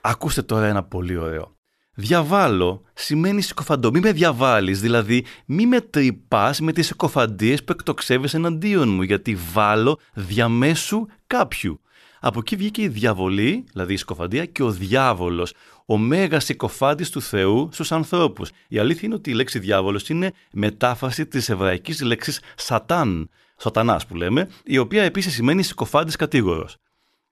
Ακούστε 0.00 0.42
τώρα 0.42 0.66
ένα 0.66 0.82
πολύ 0.82 1.16
ωραίο. 1.16 1.58
Διαβάλω 2.00 2.82
σημαίνει 2.94 3.42
συκοφαντό. 3.42 3.90
Μη 3.90 4.00
με 4.00 4.12
διαβάλεις, 4.12 4.80
δηλαδή 4.80 5.24
μη 5.46 5.66
με 5.66 5.80
τρυπάς 5.80 6.60
με 6.60 6.72
τις 6.72 6.86
συκοφαντίε 6.86 7.56
που 7.56 7.72
εκτοξεύεις 7.72 8.34
εναντίον 8.34 8.88
μου, 8.88 9.02
γιατί 9.02 9.38
βάλω 9.52 9.98
διαμέσου 10.14 11.06
κάποιου. 11.26 11.80
Από 12.20 12.38
εκεί 12.38 12.56
βγήκε 12.56 12.82
η 12.82 12.88
διαβολή, 12.88 13.64
δηλαδή 13.72 13.92
η 13.92 13.96
συκοφαντία, 13.96 14.44
και 14.44 14.62
ο 14.62 14.70
διάβολος, 14.70 15.52
ο 15.86 15.98
μέγας 15.98 16.44
συκοφάντη 16.44 17.10
του 17.10 17.22
Θεού 17.22 17.68
στους 17.72 17.92
ανθρώπους. 17.92 18.50
Η 18.68 18.78
αλήθεια 18.78 19.02
είναι 19.04 19.14
ότι 19.14 19.30
η 19.30 19.34
λέξη 19.34 19.58
διάβολος 19.58 20.08
είναι 20.08 20.32
μετάφραση 20.52 21.26
της 21.26 21.48
εβραϊκής 21.48 22.02
λέξης 22.02 22.40
σατάν, 22.56 23.30
σατανάς 23.56 24.06
που 24.06 24.14
λέμε, 24.14 24.48
η 24.64 24.78
οποία 24.78 25.02
επίσης 25.02 25.34
σημαίνει 25.34 25.62
συκοφάντη 25.62 26.16
κατήγορος. 26.16 26.76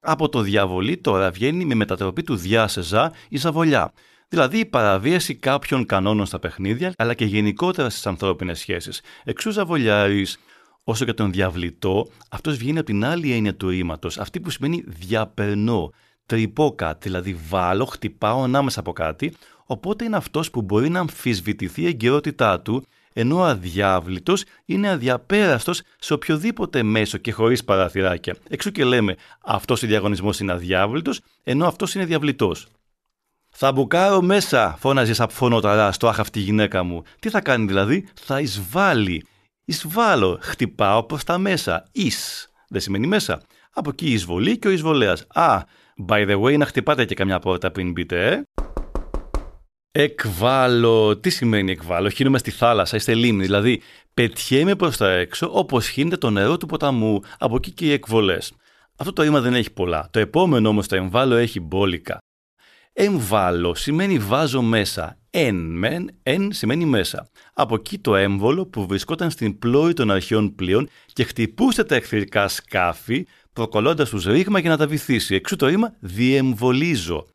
Από 0.01 0.29
το 0.29 0.41
διαβολή 0.41 0.97
τώρα 0.97 1.31
βγαίνει 1.31 1.65
με 1.65 1.75
μετατροπή 1.75 2.23
του 2.23 2.37
διάσεζα 2.37 3.13
η 3.29 3.37
ζαβολιά. 3.37 3.93
Δηλαδή 4.28 4.58
η 4.58 4.64
παραβίαση 4.64 5.35
κάποιων 5.35 5.87
κανόνων 5.87 6.26
στα 6.26 6.38
παιχνίδια, 6.38 6.92
αλλά 6.97 7.14
και 7.14 7.25
γενικότερα 7.25 7.90
στις 7.90 8.06
ανθρώπινες 8.06 8.58
σχέσεις. 8.58 9.00
Εξού 9.25 9.50
ζαβολιάρης, 9.50 10.38
όσο 10.85 11.04
και 11.04 11.12
τον 11.12 11.32
διαβλητό, 11.32 12.08
αυτός 12.30 12.56
βγαίνει 12.56 12.78
από 12.78 12.87
την 12.87 13.04
άλλη 13.04 13.32
έννοια 13.32 13.54
του 13.54 13.68
ρήματος, 13.68 14.18
αυτή 14.18 14.40
που 14.40 14.50
σημαίνει 14.50 14.85
διαπερνώ. 14.87 15.90
Τρυπώ 16.26 16.75
κάτι, 16.75 17.08
δηλαδή 17.08 17.37
βάλω, 17.49 17.85
χτυπάω 17.85 18.42
ανάμεσα 18.42 18.80
από 18.80 18.92
κάτι, 18.92 19.32
οπότε 19.64 20.04
είναι 20.04 20.16
αυτός 20.16 20.50
που 20.50 20.62
μπορεί 20.62 20.88
να 20.88 21.00
αμφισβητηθεί 21.00 21.82
η 21.82 21.87
εγκαιρότητά 21.87 22.61
του 22.61 22.87
ενώ 23.12 23.37
ο 23.37 23.44
αδιάβλητος 23.44 24.44
είναι 24.64 24.88
αδιαπέραστος 24.88 25.82
σε 25.99 26.12
οποιοδήποτε 26.12 26.82
μέσο 26.82 27.18
και 27.18 27.32
χωρίς 27.32 27.64
παραθυράκια. 27.64 28.37
Εξού 28.49 28.70
και 28.70 28.85
λέμε 28.85 29.16
αυτός 29.44 29.82
ο 29.82 29.87
διαγωνισμός 29.87 30.40
είναι 30.40 30.52
αδιάβλητος, 30.52 31.20
ενώ 31.44 31.66
αυτός 31.66 31.94
είναι 31.94 32.04
διαβλητός. 32.04 32.66
Θα 33.61 33.73
μπουκάρω 33.73 34.23
μέσα, 34.23 34.77
φώναζε 34.79 35.23
από 35.23 35.33
φωνοταρά 35.33 35.93
στο 35.93 36.09
αχ 36.09 36.21
αυτή 36.21 36.38
η 36.38 36.43
γυναίκα 36.43 36.83
μου. 36.83 37.03
Τι 37.19 37.31
θα 37.31 37.41
κάνει 37.41 37.67
δηλαδή, 37.67 38.09
θα 38.15 38.41
εισβάλλει. 38.41 39.25
Εισβάλλω, 39.65 40.38
χτυπάω 40.41 41.03
προς 41.03 41.25
τα 41.25 41.38
μέσα. 41.38 41.85
Εις, 41.93 42.49
δεν 42.69 42.81
σημαίνει 42.81 43.07
μέσα. 43.07 43.41
Από 43.73 43.91
εκεί 43.91 44.07
η 44.07 44.12
εισβολή 44.12 44.59
και 44.59 44.69
ο 44.69 44.71
εισβολέας. 44.71 45.27
Α, 45.29 45.62
by 46.09 46.29
the 46.29 46.41
way, 46.43 46.59
να 46.59 46.67
χτυπάτε 46.67 47.05
και 47.05 47.15
καμιά 47.15 47.38
πόρτα 47.38 47.71
πριν 47.71 47.93
μπείτε, 47.93 48.27
ε. 48.27 48.43
Εκβάλλω. 49.91 51.17
Τι 51.17 51.31
σημαίνει 51.31 51.71
εκβάλλω; 51.71 52.09
Χύνομαι 52.09 52.38
στη 52.38 52.50
θάλασσα, 52.50 52.97
είστε 52.97 53.15
λίμνη. 53.15 53.45
Δηλαδή, 53.45 53.83
πετιέμαι 54.15 54.75
προς 54.75 54.97
τα 54.97 55.11
έξω 55.11 55.50
όπως 55.53 55.88
χύνεται 55.88 56.17
το 56.17 56.31
νερό 56.31 56.57
του 56.57 56.67
ποταμού. 56.67 57.21
Από 57.38 57.57
εκεί 57.57 57.71
και 57.71 57.87
οι 57.87 57.93
εκβολές. 57.93 58.53
Αυτό 58.97 59.12
το 59.12 59.23
ρήμα 59.23 59.41
δεν 59.41 59.55
έχει 59.55 59.73
πολλά. 59.73 60.09
Το 60.11 60.19
επόμενο 60.19 60.69
όμως 60.69 60.88
το 60.88 60.97
εμβάλλω 60.97 61.37
έχει 61.37 61.61
μπόλικα. 61.61 62.19
Εμβάλλω 63.00 63.75
σημαίνει 63.75 64.19
βάζω 64.19 64.62
μέσα. 64.62 65.19
Εν 65.31 65.55
μεν, 65.55 66.11
εν 66.23 66.52
σημαίνει 66.52 66.85
μέσα. 66.85 67.28
Από 67.55 67.75
εκεί 67.75 67.99
το 67.99 68.17
έμβολο 68.17 68.67
που 68.67 68.87
βρισκόταν 68.87 69.31
στην 69.31 69.59
πλώρη 69.59 69.93
των 69.93 70.11
αρχαίων 70.11 70.55
πλοίων 70.55 70.88
και 71.12 71.25
χτυπούσε 71.25 71.85
τα 71.85 71.95
εχθρικά 71.95 72.49
σκάφη, 72.49 73.26
προκολώντα 73.52 74.05
τους 74.05 74.25
ρήγμα 74.25 74.59
για 74.59 74.71
να 74.71 74.76
τα 74.76 74.87
βυθίσει. 74.87 75.35
Εξού 75.35 75.57
το 75.57 75.67
ρήμα 75.67 75.95
διεμβολίζω. 76.00 77.26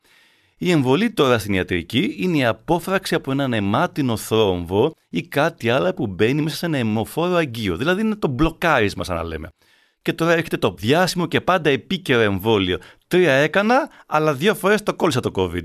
Η 0.57 0.71
εμβολή 0.71 1.11
τώρα 1.11 1.39
στην 1.39 1.53
ιατρική 1.53 2.15
είναι 2.17 2.37
η 2.37 2.45
απόφραξη 2.45 3.15
από 3.15 3.31
έναν 3.31 3.53
αιμάτινο 3.53 4.17
θρόμβο 4.17 4.95
ή 5.09 5.21
κάτι 5.21 5.69
άλλο 5.69 5.93
που 5.93 6.07
μπαίνει 6.07 6.41
μέσα 6.41 6.55
σε 6.55 6.65
ένα 6.65 6.77
αιμοφόρο 6.77 7.35
αγκείο. 7.35 7.77
Δηλαδή 7.77 8.01
είναι 8.01 8.15
το 8.15 8.27
μπλοκάρισμα, 8.27 9.03
σαν 9.03 9.15
να 9.15 9.23
λέμε. 9.23 9.49
Και 10.03 10.13
τώρα 10.13 10.31
έρχεται 10.31 10.57
το 10.57 10.75
διάσημο 10.77 11.25
και 11.25 11.41
πάντα 11.41 11.69
επίκαιρο 11.69 12.21
εμβόλιο. 12.21 12.77
Τρία 13.07 13.33
έκανα, 13.33 13.89
αλλά 14.07 14.33
δύο 14.33 14.55
φορές 14.55 14.83
το 14.83 14.93
κόλλησα 14.93 15.19
το 15.19 15.31
COVID. 15.35 15.63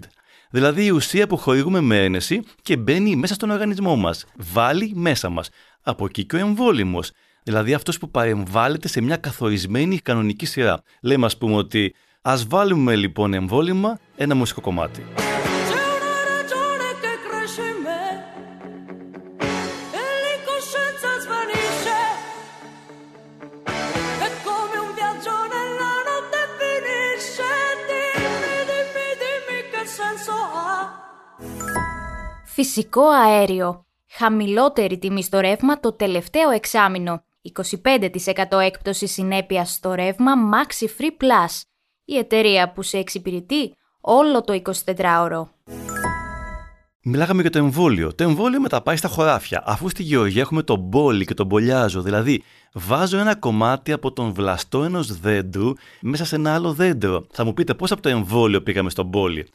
Δηλαδή 0.50 0.84
η 0.84 0.90
ουσία 0.90 1.26
που 1.26 1.36
χορηγούμε 1.36 1.80
με 1.80 2.04
ένεση 2.04 2.42
και 2.62 2.76
μπαίνει 2.76 3.16
μέσα 3.16 3.34
στον 3.34 3.50
οργανισμό 3.50 3.96
μας. 3.96 4.24
Βάλει 4.36 4.92
μέσα 4.94 5.28
μας. 5.28 5.48
Από 5.82 6.04
εκεί 6.04 6.24
και 6.24 6.36
ο 6.36 6.38
εμβόλυμος. 6.38 7.10
Δηλαδή 7.42 7.74
αυτός 7.74 7.98
που 7.98 8.10
παρεμβάλλεται 8.10 8.88
σε 8.88 9.00
μια 9.00 9.16
καθορισμένη 9.16 9.98
κανονική 9.98 10.46
σειρά. 10.46 10.82
Λέμε, 11.02 11.26
ας 11.26 11.38
πούμε, 11.38 11.54
ότι 11.54 11.94
Ας 12.22 12.46
βάλουμε 12.46 12.96
λοιπόν 12.96 13.34
εμβόλυμα 13.34 13.98
ένα 14.16 14.34
μουσικό 14.34 14.60
κομμάτι. 14.60 15.04
Φυσικό 32.44 33.08
αέριο. 33.08 33.84
Χαμηλότερη 34.10 34.98
τιμή 34.98 35.22
στο 35.22 35.40
ρεύμα 35.40 35.80
το 35.80 35.92
τελευταίο 35.92 36.50
εξάμεινο. 36.50 37.22
25% 38.52 38.58
έκπτωση 38.60 39.06
συνέπειας 39.06 39.72
στο 39.72 39.94
ρεύμα 39.94 40.32
Maxi 40.52 40.84
Free 40.84 41.22
Plus 41.22 41.62
η 42.04 42.16
εταιρεία 42.16 42.72
που 42.72 42.82
σε 42.82 42.98
εξυπηρετεί 42.98 43.74
όλο 44.00 44.42
το 44.42 44.60
24ωρο. 44.64 45.46
Μιλάγαμε 47.02 47.40
για 47.40 47.50
το 47.50 47.58
εμβόλιο. 47.58 48.14
Το 48.14 48.24
εμβόλιο 48.24 48.60
μεταπάει 48.60 48.96
στα 48.96 49.08
χωράφια. 49.08 49.62
Αφού 49.66 49.88
στη 49.88 50.02
γεωργία 50.02 50.40
έχουμε 50.40 50.62
τον 50.62 50.78
μπόλι 50.78 51.24
και 51.24 51.34
τον 51.34 51.46
μπολιάζο, 51.46 52.02
δηλαδή 52.02 52.42
βάζω 52.72 53.18
ένα 53.18 53.34
κομμάτι 53.34 53.92
από 53.92 54.12
τον 54.12 54.32
βλαστό 54.32 54.84
ενός 54.84 55.18
δέντρου 55.20 55.72
μέσα 56.00 56.24
σε 56.24 56.36
ένα 56.36 56.54
άλλο 56.54 56.72
δέντρο. 56.72 57.26
Θα 57.30 57.44
μου 57.44 57.54
πείτε 57.54 57.74
πώς 57.74 57.92
από 57.92 58.02
το 58.02 58.08
εμβόλιο 58.08 58.62
πήγαμε 58.62 58.90
στον 58.90 59.06
μπόλι; 59.06 59.48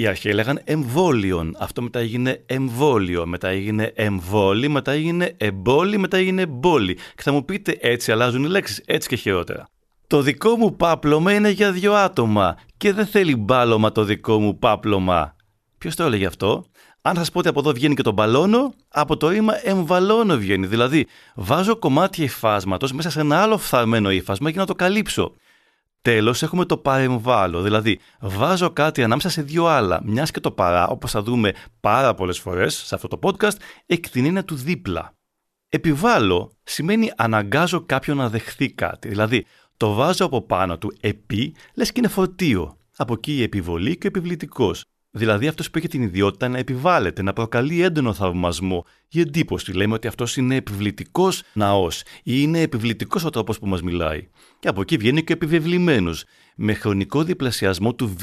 Οι 0.00 0.06
αρχαίοι 0.06 0.32
έλεγαν 0.32 0.60
εμβόλιον. 0.64 1.56
Αυτό 1.58 1.82
μετά 1.82 1.98
έγινε 1.98 2.42
εμβόλιο. 2.46 3.26
Μετά 3.26 3.48
έγινε 3.48 3.92
εμβόλι. 3.94 4.68
Μετά 4.68 4.92
έγινε 4.92 5.34
εμπόλι. 5.36 5.98
Μετά 5.98 6.16
έγινε 6.16 6.46
μπόλι. 6.46 6.94
Και 6.94 7.22
θα 7.22 7.32
μου 7.32 7.44
πείτε 7.44 7.76
έτσι 7.80 8.12
αλλάζουν 8.12 8.44
οι 8.44 8.48
λέξεις. 8.48 8.82
Έτσι 8.86 9.08
και 9.08 9.16
χειρότερα. 9.16 9.68
Το 10.06 10.22
δικό 10.22 10.56
μου 10.56 10.76
πάπλωμα 10.76 11.32
είναι 11.32 11.50
για 11.50 11.72
δύο 11.72 11.94
άτομα 11.94 12.56
και 12.76 12.92
δεν 12.92 13.06
θέλει 13.06 13.36
μπάλωμα 13.36 13.92
το 13.92 14.04
δικό 14.04 14.40
μου 14.40 14.58
πάπλωμα. 14.58 15.36
Ποιος 15.78 15.94
το 15.94 16.02
έλεγε 16.02 16.26
αυτό; 16.26 16.64
Αν 17.02 17.16
σας 17.16 17.30
πω 17.30 17.38
ότι 17.38 17.48
από 17.48 17.60
εδώ 17.60 17.72
βγαίνει 17.72 17.94
και 17.94 18.02
το 18.02 18.12
μπαλόνο, 18.12 18.74
από 18.88 19.16
το 19.16 19.28
ρήμα 19.28 19.68
εμβαλώνω 19.68 20.36
βγαίνει. 20.36 20.66
Δηλαδή, 20.66 21.06
βάζω 21.34 21.76
κομμάτια 21.76 22.24
υφάσματος 22.24 22.92
μέσα 22.92 23.10
σε 23.10 23.20
ένα 23.20 23.42
άλλο 23.42 23.58
φθαρμένο 23.58 24.10
ύφασμα 24.10 24.50
για 24.50 24.60
να 24.60 24.66
το 24.66 24.74
καλύψω. 24.74 25.34
Τέλος, 26.02 26.42
έχουμε 26.42 26.64
το 26.64 26.76
παρεμβάλλω. 26.76 27.62
Δηλαδή, 27.62 27.98
βάζω 28.20 28.70
κάτι 28.70 29.02
ανάμεσα 29.02 29.28
σε 29.28 29.42
δύο 29.42 29.66
άλλα. 29.66 30.00
Μιας 30.04 30.30
και 30.30 30.40
το 30.40 30.50
παρά, 30.50 30.88
όπως 30.88 31.10
θα 31.10 31.22
δούμε 31.22 31.52
πάρα 31.80 32.14
πολλές 32.14 32.38
φορές 32.38 32.74
σε 32.74 32.94
αυτό 32.94 33.08
το 33.08 33.18
podcast, 33.22 33.56
έχει 33.86 34.00
την 34.00 34.24
έννοια 34.24 34.44
του 34.44 34.54
δίπλα. 34.54 35.12
Επιβάλλω 35.68 36.52
σημαίνει 36.62 37.12
αναγκάζω 37.16 37.80
κάποιον 37.80 38.16
να 38.16 38.28
δεχθεί 38.28 38.72
κάτι. 38.72 39.08
Δηλαδή, 39.08 39.46
το 39.76 39.92
βάζω 39.92 40.24
από 40.24 40.42
πάνω 40.42 40.78
του 40.78 40.96
επί, 41.00 41.54
λες 41.74 41.92
και 41.92 41.98
είναι 41.98 42.08
φορτίο. 42.08 42.78
Από 42.96 43.12
εκεί 43.12 43.36
η 43.36 43.42
επιβολή 43.42 43.98
και 43.98 44.06
ο 44.06 44.08
επιβλητικός. 44.08 44.84
Δηλαδή 45.12 45.46
αυτός 45.46 45.70
που 45.70 45.78
έχει 45.78 45.88
την 45.88 46.02
ιδιότητα 46.02 46.48
να 46.48 46.58
επιβάλλεται, 46.58 47.22
να 47.22 47.32
προκαλεί 47.32 47.82
έντονο 47.82 48.12
θαυμασμό. 48.12 48.86
Η 49.08 49.20
εντύπωση 49.20 49.72
λέμε 49.72 49.94
ότι 49.94 50.06
αυτός 50.06 50.36
είναι 50.36 50.56
επιβλητικός 50.56 51.42
ναός 51.52 52.00
ή 52.00 52.22
είναι 52.22 52.60
επιβλητικός 52.60 53.24
ο 53.24 53.30
τρόπος 53.30 53.58
που 53.58 53.66
μας 53.66 53.82
μιλάει. 53.82 54.28
Και 54.58 54.68
από 54.68 54.80
εκεί 54.80 54.96
βγαίνει 54.96 55.24
και 55.24 55.32
ο 55.32 55.36
επιβεβλημένος. 55.36 56.24
Με 56.56 56.74
χρονικό 56.74 57.22
διπλασιασμό 57.24 57.94
του 57.94 58.16
β, 58.18 58.22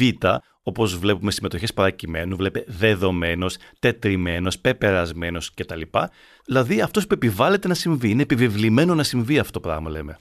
όπως 0.63 0.97
βλέπουμε 0.97 1.31
συμμετοχές 1.31 1.73
παρακειμένου, 1.73 2.35
βλέπε 2.35 2.63
δεδομένος, 2.67 3.57
τετριμένος, 3.79 4.59
πεπερασμένος 4.59 5.53
κτλ. 5.53 5.81
Δηλαδή 6.45 6.81
αυτός 6.81 7.07
που 7.07 7.13
επιβάλλεται 7.13 7.67
να 7.67 7.73
συμβεί. 7.73 8.09
Είναι 8.09 8.21
επιβεβλημένο 8.21 8.95
να 8.95 9.03
συμβεί 9.03 9.39
αυτό 9.39 9.51
το 9.51 9.59
πράγμα, 9.59 9.89
λέμε. 9.89 10.17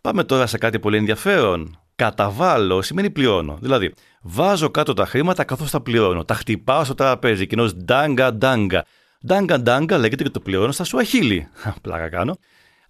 Πάμε 0.00 0.24
τώρα 0.24 0.46
σε 0.46 0.58
κάτι 0.58 0.78
πολύ 0.78 0.96
ενδιαφέρον. 0.96 1.78
Καταβάλω 2.02 2.82
σημαίνει 2.82 3.10
πληρώνω. 3.10 3.58
Δηλαδή, 3.60 3.92
βάζω 4.22 4.70
κάτω 4.70 4.92
τα 4.92 5.06
χρήματα 5.06 5.44
καθώς 5.44 5.70
τα 5.70 5.80
πληρώνω. 5.80 6.24
Τα 6.24 6.34
χτυπάω 6.34 6.84
στο 6.84 6.94
τραπέζι, 6.94 7.46
κοινώ 7.46 7.64
ντάγκα 7.64 8.34
ντάγκα. 8.34 8.84
Ντάγκα 9.26 9.60
ντάγκα 9.60 9.98
λέγεται 9.98 10.22
και 10.22 10.30
το 10.30 10.40
πληρώνω 10.40 10.72
στα 10.72 10.84
σουαχίλι. 10.84 11.48
Πλάκα 11.82 12.08
κάνω. 12.08 12.36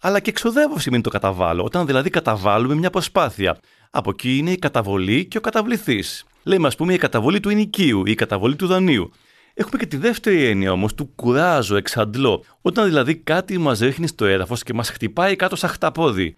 Αλλά 0.00 0.20
και 0.20 0.30
εξοδεύω 0.30 0.78
σημαίνει 0.78 1.02
το 1.02 1.10
καταβάλω, 1.10 1.64
όταν 1.64 1.86
δηλαδή 1.86 2.10
καταβάλουμε 2.10 2.74
μια 2.74 2.90
προσπάθεια. 2.90 3.58
Από 3.90 4.10
εκεί 4.10 4.36
είναι 4.36 4.50
η 4.50 4.58
καταβολή 4.58 5.24
και 5.24 5.38
ο 5.38 5.40
καταβληθής. 5.40 6.24
Λέμε, 6.42 6.66
ας 6.66 6.76
πούμε, 6.76 6.94
η 6.94 6.98
καταβολή 6.98 7.40
του 7.40 7.48
ενοικίου 7.48 7.98
ή 8.06 8.10
η 8.10 8.14
καταβολή 8.14 8.56
του 8.56 8.66
δανείου. 8.66 9.10
Έχουμε 9.54 9.78
και 9.78 9.86
τη 9.86 9.96
δεύτερη 9.96 10.44
έννοια 10.44 10.72
όμως 10.72 10.94
του 10.94 11.12
κουράζω, 11.14 11.76
εξαντλώ. 11.76 12.44
Όταν 12.62 12.84
δηλαδή 12.84 13.16
κάτι 13.16 13.58
μας 13.58 13.78
ρίχνει 13.78 14.06
στο 14.06 14.24
έδαφος 14.24 14.62
και 14.62 14.74
μας 14.74 14.90
χτυπάει 14.90 15.36
κάτω 15.36 15.56
σαν 15.56 15.70
χταπόδι. 15.70 16.34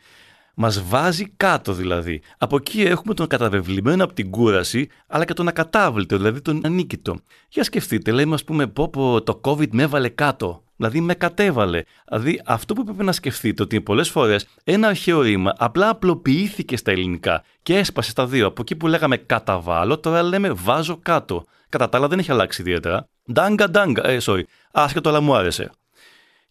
Μας 0.55 0.83
βάζει 0.83 1.33
κάτω 1.37 1.73
δηλαδή. 1.73 2.21
Από 2.39 2.57
εκεί 2.57 2.83
έχουμε 2.83 3.15
τον 3.15 3.27
καταβεβλημένο 3.27 4.05
από 4.05 4.13
την 4.13 4.31
κούραση, 4.31 4.89
αλλά 5.07 5.25
και 5.25 5.33
τον 5.33 5.49
ακατάβλητο, 5.49 6.17
δηλαδή 6.17 6.41
τον 6.41 6.61
ανίκητο. 6.65 7.17
Για 7.49 7.65
σκεφτείτε, 7.65 8.11
λέμε, 8.11 8.35
ας 8.35 8.45
πούμε, 8.45 8.67
πω, 8.67 8.89
πω 8.89 9.23
το 9.23 9.41
COVID 9.45 9.69
με 9.71 9.83
έβαλε 9.83 10.09
κάτω. 10.09 10.63
Δηλαδή 10.77 11.01
με 11.01 11.15
κατέβαλε. 11.15 11.83
Δηλαδή 12.09 12.43
αυτό 12.45 12.75
που 12.75 12.85
πρέπει 12.85 13.05
να 13.05 13.13
σκεφτείτε 13.13 13.63
ότι 13.63 13.81
πολλές 13.81 14.11
φορές 14.11 14.47
ένα 14.65 14.89
αρχαίο 14.89 15.21
ρήμα 15.21 15.55
απλά 15.59 15.89
απλοποιήθηκε 15.89 16.77
στα 16.77 16.91
ελληνικά 16.91 17.45
και 17.63 17.77
έσπασε 17.77 18.11
στα 18.11 18.27
δύο. 18.27 18.47
Από 18.47 18.61
εκεί 18.61 18.77
που 18.77 18.87
λέγαμε 18.87 19.17
καταβάλω, 19.17 19.99
τώρα 19.99 20.23
λέμε 20.23 20.51
βάζω 20.53 20.99
κάτω. 21.03 21.45
Κατά 21.69 21.89
τα 21.89 21.99
άλλα 21.99 22.09
δεν 22.09 22.19
έχει 22.19 22.31
αλλάξει 22.31 22.61
ιδιαίτερα. 22.61 23.09
Ντάγκα, 23.33 23.71
ντάγκα, 23.71 24.09
ε, 24.09 24.19
sorry. 24.23 24.43
Άσχετο, 24.73 25.09
αλλά 25.09 25.21
μου 25.21 25.35
άρεσε. 25.35 25.71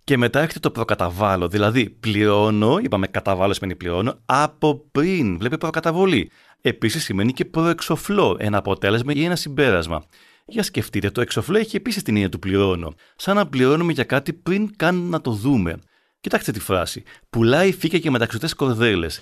Και 0.03 0.17
μετά 0.17 0.39
έχετε 0.39 0.59
το 0.59 0.71
προκαταβάλω. 0.71 1.47
Δηλαδή, 1.47 1.89
πληρώνω, 1.89 2.77
είπαμε 2.77 3.07
καταβάλω 3.07 3.53
σημαίνει 3.53 3.75
πληρώνω, 3.75 4.19
από 4.25 4.87
πριν. 4.91 5.37
Βλέπει 5.37 5.57
προκαταβολή. 5.57 6.31
Επίσης 6.61 7.03
σημαίνει 7.03 7.33
και 7.33 7.45
προεξοφλώ, 7.45 8.37
ένα 8.39 8.57
αποτέλεσμα 8.57 9.13
ή 9.13 9.23
ένα 9.23 9.35
συμπέρασμα. 9.35 10.05
Για 10.45 10.63
σκεφτείτε, 10.63 11.09
το 11.09 11.21
εξοφλώ 11.21 11.57
έχει 11.57 11.75
επίσης 11.75 12.03
την 12.03 12.13
έννοια 12.13 12.29
του 12.29 12.39
πληρώνω. 12.39 12.93
Σαν 13.15 13.35
να 13.35 13.47
πληρώνουμε 13.47 13.91
για 13.91 14.03
κάτι 14.03 14.33
πριν 14.33 14.75
καν 14.75 14.95
να 14.95 15.21
το 15.21 15.31
δούμε. 15.31 15.79
Κοιτάξτε 16.19 16.51
τη 16.51 16.59
φράση. 16.59 17.03
Πουλάει 17.29 17.73
φύκια 17.73 17.99
και 17.99 18.11
μεταξωτές 18.11 18.53
κορδέλες. 18.53 19.21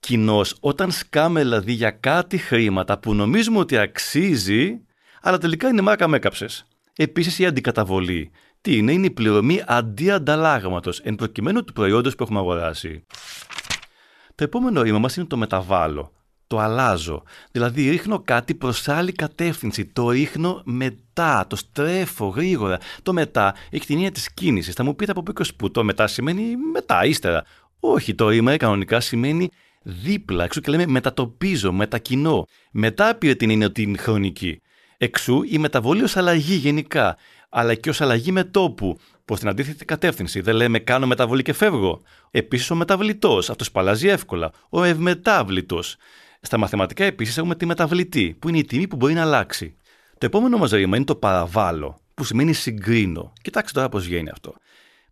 Κοινώς, 0.00 0.56
όταν 0.60 0.90
σκάμε 0.90 1.40
δηλαδή 1.40 1.72
για 1.72 1.90
κάτι 1.90 2.38
χρήματα 2.38 2.98
που 2.98 3.14
νομίζουμε 3.14 3.58
ότι 3.58 3.76
αξίζει, 3.76 4.80
αλλά 5.22 5.38
τελικά 5.38 5.68
είναι 5.68 5.80
μάκα 5.80 6.08
με 6.08 6.16
έκαψες. 6.16 6.64
Επίσης 6.96 7.38
η 7.38 7.46
αντικαταβολή. 7.46 8.30
Τι 8.60 8.76
είναι, 8.76 8.92
είναι 8.92 9.06
η 9.06 9.10
πληρωμή 9.10 9.62
αντί 9.66 10.10
ανταλλάγματο, 10.10 10.92
εν 11.02 11.14
προκειμένου 11.14 11.64
του 11.64 11.72
προϊόντος 11.72 12.14
που 12.14 12.22
έχουμε 12.22 12.38
αγοράσει. 12.38 13.04
Το 14.34 14.44
επόμενο 14.44 14.82
ρήμα 14.82 14.98
μας 14.98 15.16
είναι 15.16 15.26
το 15.26 15.36
μεταβάλλω. 15.36 16.12
Το 16.46 16.58
αλλάζω. 16.58 17.22
Δηλαδή 17.50 17.90
ρίχνω 17.90 18.20
κάτι 18.20 18.54
προς 18.54 18.88
άλλη 18.88 19.12
κατεύθυνση. 19.12 19.86
Το 19.86 20.10
ρίχνω 20.10 20.62
μετά. 20.64 21.46
Το 21.48 21.56
στρέφω 21.56 22.26
γρήγορα. 22.26 22.78
Το 23.02 23.12
μετά 23.12 23.54
έχει 23.70 23.86
την 23.86 23.94
έννοια 23.94 24.10
της 24.10 24.34
κίνησης. 24.34 24.74
Θα 24.74 24.84
μου 24.84 24.96
πείτε 24.96 25.10
από 25.10 25.22
πού 25.22 25.32
που 25.56 25.70
το 25.70 25.84
μετά 25.84 26.06
σημαίνει 26.06 26.56
μετά, 26.72 27.04
ύστερα. 27.04 27.44
Όχι, 27.80 28.14
το 28.14 28.28
ρήμα 28.28 28.56
κανονικά 28.56 29.00
σημαίνει 29.00 29.48
δίπλα. 29.82 30.44
Εξού 30.44 30.60
και 30.60 30.70
λέμε 30.70 30.86
μετατοπίζω, 30.86 31.72
μετακινώ. 31.72 32.46
Μετά 32.72 33.14
πήρε 33.14 33.34
την 33.34 33.50
έννοια 33.50 33.72
την 33.72 33.98
χρονική. 33.98 34.60
Εξού 34.96 35.42
η 35.42 35.58
μεταβολή 35.58 36.02
ως 36.02 36.16
αλλαγή 36.16 36.54
γενικά, 36.54 37.16
αλλά 37.50 37.74
και 37.74 37.88
ως 37.88 38.00
αλλαγή 38.00 38.32
μετόπου, 38.32 38.98
προς 39.24 39.38
την 39.38 39.48
αντίθετη 39.48 39.84
κατεύθυνση. 39.84 40.40
Δεν 40.40 40.54
λέμε 40.54 40.78
κάνω 40.78 41.06
μεταβολή 41.06 41.42
και 41.42 41.52
φεύγω. 41.52 42.00
Επίσης 42.30 42.70
ο 42.70 42.74
μεταβλητός, 42.74 43.50
αυτός 43.50 43.70
που 43.70 43.80
αλλάζει 43.80 44.08
εύκολα. 44.08 44.50
Ο 44.68 44.84
ευμετάβλητος. 44.84 45.96
Στα 46.40 46.58
μαθηματικά 46.58 47.04
επίσης 47.04 47.38
έχουμε 47.38 47.54
τη 47.54 47.66
μεταβλητή, 47.66 48.36
που 48.38 48.48
είναι 48.48 48.58
η 48.58 48.64
τιμή 48.64 48.88
που 48.88 48.96
μπορεί 48.96 49.14
να 49.14 49.22
αλλάξει. 49.22 49.76
Το 50.18 50.26
επόμενο 50.26 50.58
μας 50.58 50.70
ρήμα 50.70 50.96
είναι 50.96 51.04
το 51.04 51.16
παραβάλλω, 51.16 52.00
που 52.14 52.24
σημαίνει 52.24 52.52
συγκρίνω. 52.52 53.32
Κοιτάξτε 53.42 53.78
τώρα 53.78 53.90
πώς 53.90 54.04
βγαίνει 54.04 54.30
αυτό. 54.30 54.54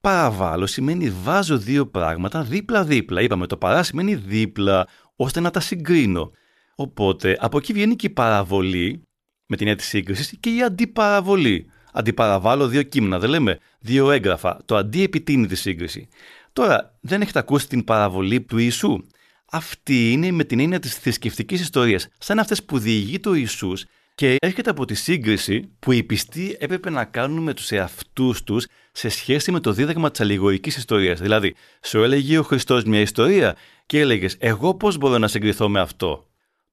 Παραβάλλω 0.01 0.67
σημαίνει 0.67 1.11
βάζω 1.11 1.59
δύο 1.59 1.87
πράγματα 1.87 2.43
δίπλα-δίπλα. 2.43 3.21
Είπαμε 3.21 3.47
το 3.47 3.57
παρά 3.57 3.83
σημαίνει 3.83 4.15
δίπλα, 4.15 4.87
ώστε 5.17 5.41
να 5.41 5.51
τα 5.51 5.61
συγκρίνω. 5.61 6.31
Οπότε 6.75 7.37
από 7.41 7.59
εκεί 7.59 7.73
βγαίνει 7.73 7.97
και 7.97 8.07
η 8.07 8.11
παραβολή, 8.11 9.03
με 9.47 9.57
την 9.57 9.67
έννοια 9.67 9.77
τη 9.77 9.83
σύγκρισης, 9.89 10.37
και 10.41 10.55
η 10.55 10.63
αντιπαραβολή. 10.63 11.71
Αντιπαραβάλλω 11.99 12.69
δύο 12.69 12.83
κείμενα, 12.83 13.19
δεν 13.19 13.31
λέμε 13.31 13.59
δύο 13.81 14.11
έγγραφα. 14.11 14.59
Το 14.65 14.77
αντί 14.77 15.03
επιτείνει 15.03 15.47
τη 15.47 15.55
σύγκριση. 15.55 16.09
Τώρα, 16.53 16.99
δεν 17.01 17.21
έχετε 17.21 17.39
ακούσει 17.39 17.69
την 17.69 17.85
παραβολή 17.85 18.41
του 18.41 18.59
Ιησού; 18.59 19.05
Αυτή 19.51 20.13
είναι 20.13 20.31
με 20.31 20.45
την 20.45 20.61
έννοια 20.61 20.79
της 20.79 20.95
θρησκευτικής 20.95 21.61
ιστορίας, 21.61 22.09
σαν 22.19 22.39
αυτές 22.39 22.65
που 22.65 22.79
διηγεί 22.79 23.21
το 23.21 23.35
Ιησούς 23.35 23.85
και 24.15 24.37
έρχεται 24.41 24.71
από 24.71 24.85
τη 24.85 24.95
σύγκριση 24.95 25.71
που 25.79 25.93
οι 25.93 26.03
πιστοί 26.03 26.57
έπρεπε 26.59 26.91
να 26.91 27.05
κάνουν 27.05 27.43
με 27.43 27.55
τους 27.55 27.71
εαυτούς 27.71 28.43
τους 28.43 28.67
σε 28.93 29.09
σχέση 29.09 29.53
με 29.53 29.61
το 29.61 29.73
δίδαγμα 29.73 30.11
της 30.11 30.21
αλληγορικής 30.21 30.77
ιστορίας. 30.77 31.21
Δηλαδή, 31.21 31.55
σου 31.83 32.03
έλεγε 32.03 32.39
ο 32.39 32.43
Χριστός 32.43 32.85
μια 32.85 33.01
ιστορία 33.01 33.57
και 33.87 34.01
έλεγες 34.01 34.37
Εγώ 34.39 34.75
πώς 34.75 34.97
μπορώ 34.97 35.19
να 35.19 35.29
συγκριθώ 35.29 35.69
με 35.69 35.81
αυτό; 35.81 36.28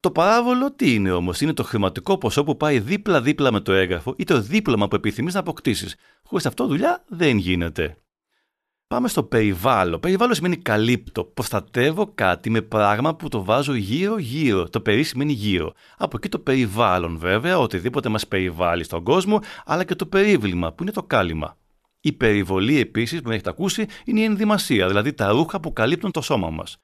Το 0.06 0.12
παράβολο 0.12 0.72
τι 0.72 0.94
είναι 0.94 1.12
όμως, 1.12 1.40
είναι 1.40 1.52
το 1.52 1.62
χρηματικό 1.62 2.18
ποσό 2.18 2.44
που 2.44 2.56
πάει 2.56 2.78
δίπλα-δίπλα 2.80 3.52
με 3.52 3.60
το 3.60 3.72
έγγραφο 3.72 4.14
ή 4.16 4.24
το 4.24 4.40
δίπλωμα 4.40 4.88
που 4.88 4.96
επιθυμείς 4.96 5.34
να 5.34 5.40
αποκτήσεις. 5.40 5.96
Χωρίς 6.22 6.46
αυτό 6.46 6.66
δουλειά 6.66 7.04
δεν 7.08 7.36
γίνεται. 7.36 7.96
Πάμε 8.86 9.08
στο 9.08 9.22
περιβάλλον. 9.22 10.00
Περιβάλλον 10.00 10.34
σημαίνει 10.34 10.56
καλύπτω. 10.56 11.24
Προστατεύω 11.24 12.12
κάτι 12.14 12.50
με 12.50 12.60
πράγμα 12.60 13.14
που 13.14 13.28
το 13.28 13.44
βάζω 13.44 13.74
γύρω-γύρω. 13.74 14.68
Το 14.68 14.80
περί 14.80 15.02
σημαίνει 15.02 15.32
γύρω. 15.32 15.72
Από 15.96 16.16
εκεί 16.16 16.28
το 16.28 16.38
περιβάλλον, 16.38 17.18
βέβαια, 17.18 17.58
οτιδήποτε 17.58 18.08
μας 18.08 18.26
περιβάλλει 18.26 18.84
στον 18.84 19.02
κόσμο, 19.02 19.40
αλλά 19.64 19.84
και 19.84 19.94
το 19.94 20.06
περίβλημα, 20.06 20.72
που 20.72 20.82
είναι 20.82 20.92
το 20.92 21.02
κάλυμα. 21.02 21.56
Η 22.00 22.12
περιβολή 22.12 22.80
επίσης, 22.80 23.20
που 23.20 23.30
έχετε 23.30 23.50
ακούσει, 23.50 23.86
είναι 24.04 24.20
η 24.20 24.24
ενδυμασία, 24.24 24.88
δηλαδή 24.88 25.12
τα 25.12 25.28
ρούχα 25.28 25.60
που 25.60 25.72
καλύπτουν 25.72 26.10
το 26.10 26.20
σώμα 26.20 26.50
μας. 26.50 26.80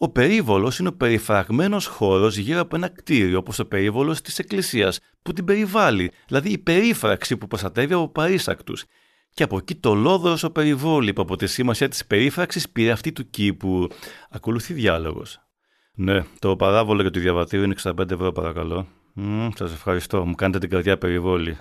Ο 0.00 0.08
περίβολος 0.08 0.78
είναι 0.78 0.88
ο 0.88 0.92
περιφραγμένος 0.92 1.86
χώρος 1.86 2.36
γύρω 2.36 2.60
από 2.60 2.76
ένα 2.76 2.88
κτίριο, 2.88 3.38
όπως 3.38 3.58
ο 3.58 3.66
περίβολος 3.66 4.20
της 4.20 4.38
Εκκλησίας, 4.38 5.00
που 5.22 5.32
την 5.32 5.44
περιβάλλει, 5.44 6.10
δηλαδή 6.26 6.50
η 6.50 6.58
περίφραξη 6.58 7.36
που 7.36 7.46
προστατεύει 7.46 7.92
από 7.92 8.08
παρήσακτους. 8.08 8.84
Και 9.34 9.42
από 9.42 9.56
εκεί 9.56 9.74
το 9.74 9.94
λόδωρος 9.94 10.44
περιβόλι 10.52 11.12
που 11.12 11.22
από 11.22 11.36
τη 11.36 11.46
σήμασία 11.46 11.88
της 11.88 12.06
περίφραξης 12.06 12.68
πήρε 12.68 12.90
αυτή 12.90 13.12
του 13.12 13.30
κήπου. 13.30 13.88
Ακολουθεί 14.30 14.72
διάλογος. 14.72 15.40
Ναι, 15.94 16.24
το 16.38 16.56
παράβολο 16.56 17.02
για 17.02 17.10
το 17.10 17.20
διαβατήριο 17.20 17.64
είναι 17.64 17.74
65 17.82 18.10
ευρώ 18.10 18.32
παρακαλώ. 18.32 18.86
Σας 19.54 19.72
ευχαριστώ, 19.72 20.24
μου 20.26 20.34
κάνετε 20.34 20.58
την 20.58 20.70
καρδιά 20.70 20.98
περιβόλη. 20.98 21.56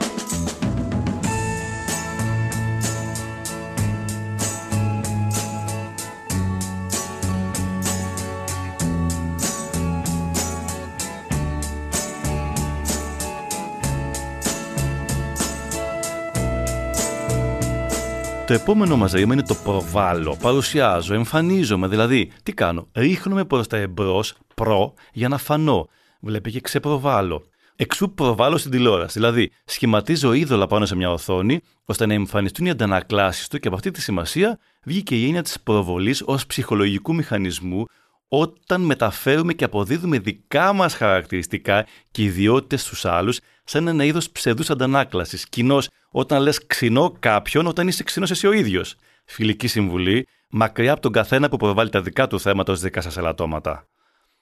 Το 18.48 18.54
επόμενο 18.54 18.98
μας 18.98 19.12
ρήμα 19.12 19.34
είναι 19.34 19.44
το 19.44 19.56
προβάλλω. 19.56 20.38
Παρουσιάζω, 20.42 21.14
εμφανίζομαι. 21.14 21.88
Δηλαδή, 21.88 22.32
τι 22.44 22.54
κάνω; 22.54 22.88
Ρίχνομαι 22.94 23.46
προς 23.46 23.68
τα 23.68 23.78
εμπρός, 23.78 24.38
προ, 24.56 24.94
για 25.14 25.28
να 25.28 25.38
φανώ. 25.38 25.88
Βλέπει 26.20 26.52
και 26.52 26.60
ξεπροβάλλω. 26.60 27.44
Εξού 27.76 28.14
προβάλλω 28.14 28.58
στην 28.58 28.72
τηλεόραση. 28.72 29.20
Δηλαδή, 29.20 29.52
σχηματίζω 29.66 30.34
είδωλα 30.34 30.68
πάνω 30.68 30.86
σε 30.86 30.96
μια 30.96 31.12
οθόνη, 31.12 31.60
ώστε 31.86 32.06
να 32.06 32.14
εμφανιστούν 32.14 32.66
οι 32.66 32.70
αντανακλάσεις 32.70 33.48
του 33.48 33.60
και 33.60 33.68
από 33.68 33.76
αυτή 33.76 33.92
τη 33.92 34.02
σημασία 34.02 34.60
βγήκε 34.84 35.16
η 35.16 35.26
έννοια 35.26 35.42
της 35.42 35.60
προβολής 35.62 36.22
ως 36.26 36.46
ψυχολογικού 36.46 37.16
μηχανισμού, 37.16 37.86
όταν 38.28 38.82
μεταφέρουμε 38.82 39.54
και 39.54 39.64
αποδίδουμε 39.64 40.20
δικά 40.20 40.74
μας 40.74 40.94
χαρακτηριστικά 40.94 41.86
και 42.12 42.24
ιδιότητες 42.24 42.82
στους 42.82 43.06
άλλους, 43.06 43.40
σαν 43.70 43.88
ένα 43.88 44.04
είδος 44.04 44.30
ψευδούς 44.30 44.70
αντανάκλασης. 44.70 45.50
Κοινώ 45.50 45.82
όταν 46.12 46.42
λες 46.42 46.66
ξινό 46.68 47.16
κάποιον, 47.20 47.68
όταν 47.68 47.88
είσαι 47.88 48.04
ξινός 48.04 48.32
εσύ 48.32 48.48
ο 48.48 48.52
ίδιος. 48.52 48.96
Φιλική 49.26 49.68
συμβουλή, 49.68 50.28
μακριά 50.50 50.92
από 50.92 51.02
τον 51.02 51.12
καθένα 51.12 51.50
που 51.50 51.58
προβάλλει 51.58 51.90
τα 51.90 52.02
δικά 52.02 52.28
του 52.28 52.40
θέματα 52.40 52.72
ως 52.72 52.80
δικά 52.80 53.02
σας 53.02 53.18
ελαττώματα. 53.18 53.88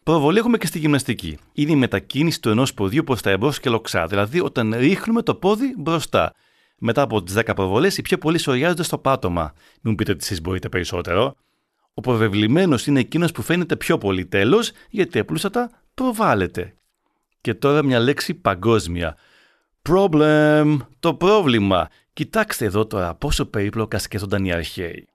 Προβολή 0.03 0.37
έχουμε 0.37 0.57
και 0.57 0.67
στη 0.67 0.79
γυμναστική. 0.79 1.37
Είναι 1.53 1.71
η 1.71 1.75
μετακίνηση 1.75 2.41
του 2.41 2.49
ενός 2.49 2.73
ποδιού 2.73 3.03
προς 3.03 3.21
τα 3.21 3.29
εμπρός 3.29 3.59
και 3.59 3.69
λοξά, 3.69 4.07
δηλαδή 4.07 4.39
όταν 4.39 4.73
ρίχνουμε 4.77 5.21
το 5.21 5.35
πόδι 5.35 5.75
μπροστά. 5.77 6.33
Μετά 6.77 7.01
από 7.01 7.23
τι 7.23 7.33
10 7.35 7.55
προβολές, 7.55 7.97
οι 7.97 8.01
πιο 8.01 8.17
πολλοί 8.17 8.37
σοριάζονται 8.37 8.83
στο 8.83 8.97
πάτωμα. 8.97 9.53
Μην 9.55 9.81
μου 9.81 9.95
πείτε 9.95 10.11
ότι 10.11 10.19
εσείς 10.23 10.41
μπορείτε 10.41 10.69
περισσότερο. 10.69 11.35
Ο 11.93 12.01
προβεβλημένος 12.01 12.87
είναι 12.87 12.99
εκείνος 12.99 13.31
που 13.31 13.41
φαίνεται 13.41 13.75
πιο 13.75 13.97
πολύ 13.97 14.25
τέλος, 14.25 14.71
γιατί 14.89 15.19
απλούστατα 15.19 15.69
προβάλλεται. 15.93 16.75
Και 17.45 17.53
τώρα 17.53 17.83
μια 17.83 17.99
λέξη 17.99 18.33
παγκόσμια. 18.33 19.17
Problem. 19.89 20.77
Το 20.99 21.13
πρόβλημα. 21.13 21.89
Κοιτάξτε 22.13 22.65
εδώ 22.65 22.85
τώρα 22.85 23.15
πόσο 23.15 23.45
περίπλοκα 23.45 23.97
σκέφτονταν 23.97 24.45
οι 24.45 24.51
αρχαίοι. 24.51 25.07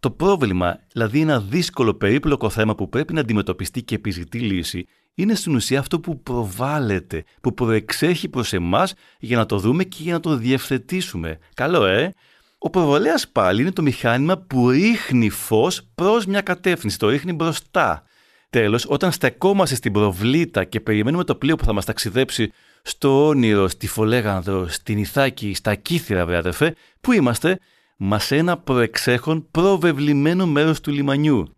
Το 0.00 0.10
πρόβλημα, 0.10 0.78
δηλαδή 0.92 1.20
ένα 1.20 1.40
δύσκολο 1.40 1.94
περίπλοκο 1.94 2.50
θέμα 2.50 2.74
που 2.74 2.88
πρέπει 2.88 3.12
να 3.12 3.20
αντιμετωπιστεί 3.20 3.82
και 3.82 3.94
επιζητεί 3.94 4.38
λύση, 4.38 4.86
είναι 5.14 5.34
στην 5.34 5.54
ουσία 5.54 5.78
αυτό 5.78 6.00
που 6.00 6.22
προβάλλεται, 6.22 7.24
που 7.40 7.54
προεξέχει 7.54 8.28
προς 8.28 8.52
εμάς 8.52 8.94
για 9.18 9.36
να 9.36 9.46
το 9.46 9.58
δούμε 9.58 9.84
και 9.84 10.02
για 10.02 10.12
να 10.12 10.20
το 10.20 10.36
διευθετήσουμε. 10.36 11.38
Καλό, 11.54 11.84
ε! 11.84 12.14
Ο 12.58 12.70
προβολέας 12.70 13.28
πάλι 13.28 13.60
είναι 13.60 13.72
το 13.72 13.82
μηχάνημα 13.82 14.38
που 14.38 14.70
ρίχνει 14.70 15.30
φως 15.30 15.82
προς 15.94 16.26
μια 16.26 16.40
κατεύθυνση, 16.40 16.98
το 16.98 17.08
ρίχνει 17.08 17.32
μπροστά. 17.32 18.07
Τέλος, 18.50 18.86
όταν 18.88 19.12
στεκόμαστε 19.12 19.74
στην 19.74 19.92
προβλήτα 19.92 20.64
και 20.64 20.80
περιμένουμε 20.80 21.24
το 21.24 21.34
πλοίο 21.34 21.56
που 21.56 21.64
θα 21.64 21.72
μας 21.72 21.84
ταξιδέψει 21.84 22.52
στο 22.82 23.26
όνειρο, 23.26 23.68
στη 23.68 23.86
Φολέγανδρο, 23.86 24.68
στην 24.68 24.98
Ιθάκη, 24.98 25.54
στα 25.54 25.74
Κύθυρα, 25.74 26.26
βρε 26.26 26.72
πού 27.00 27.12
είμαστε, 27.12 27.58
μας 27.96 28.24
σε 28.24 28.36
ένα 28.36 28.58
προεξέχον 28.58 29.50
προβεβλημένο 29.50 30.46
μέρος 30.46 30.80
του 30.80 30.90
λιμανιού. 30.90 31.52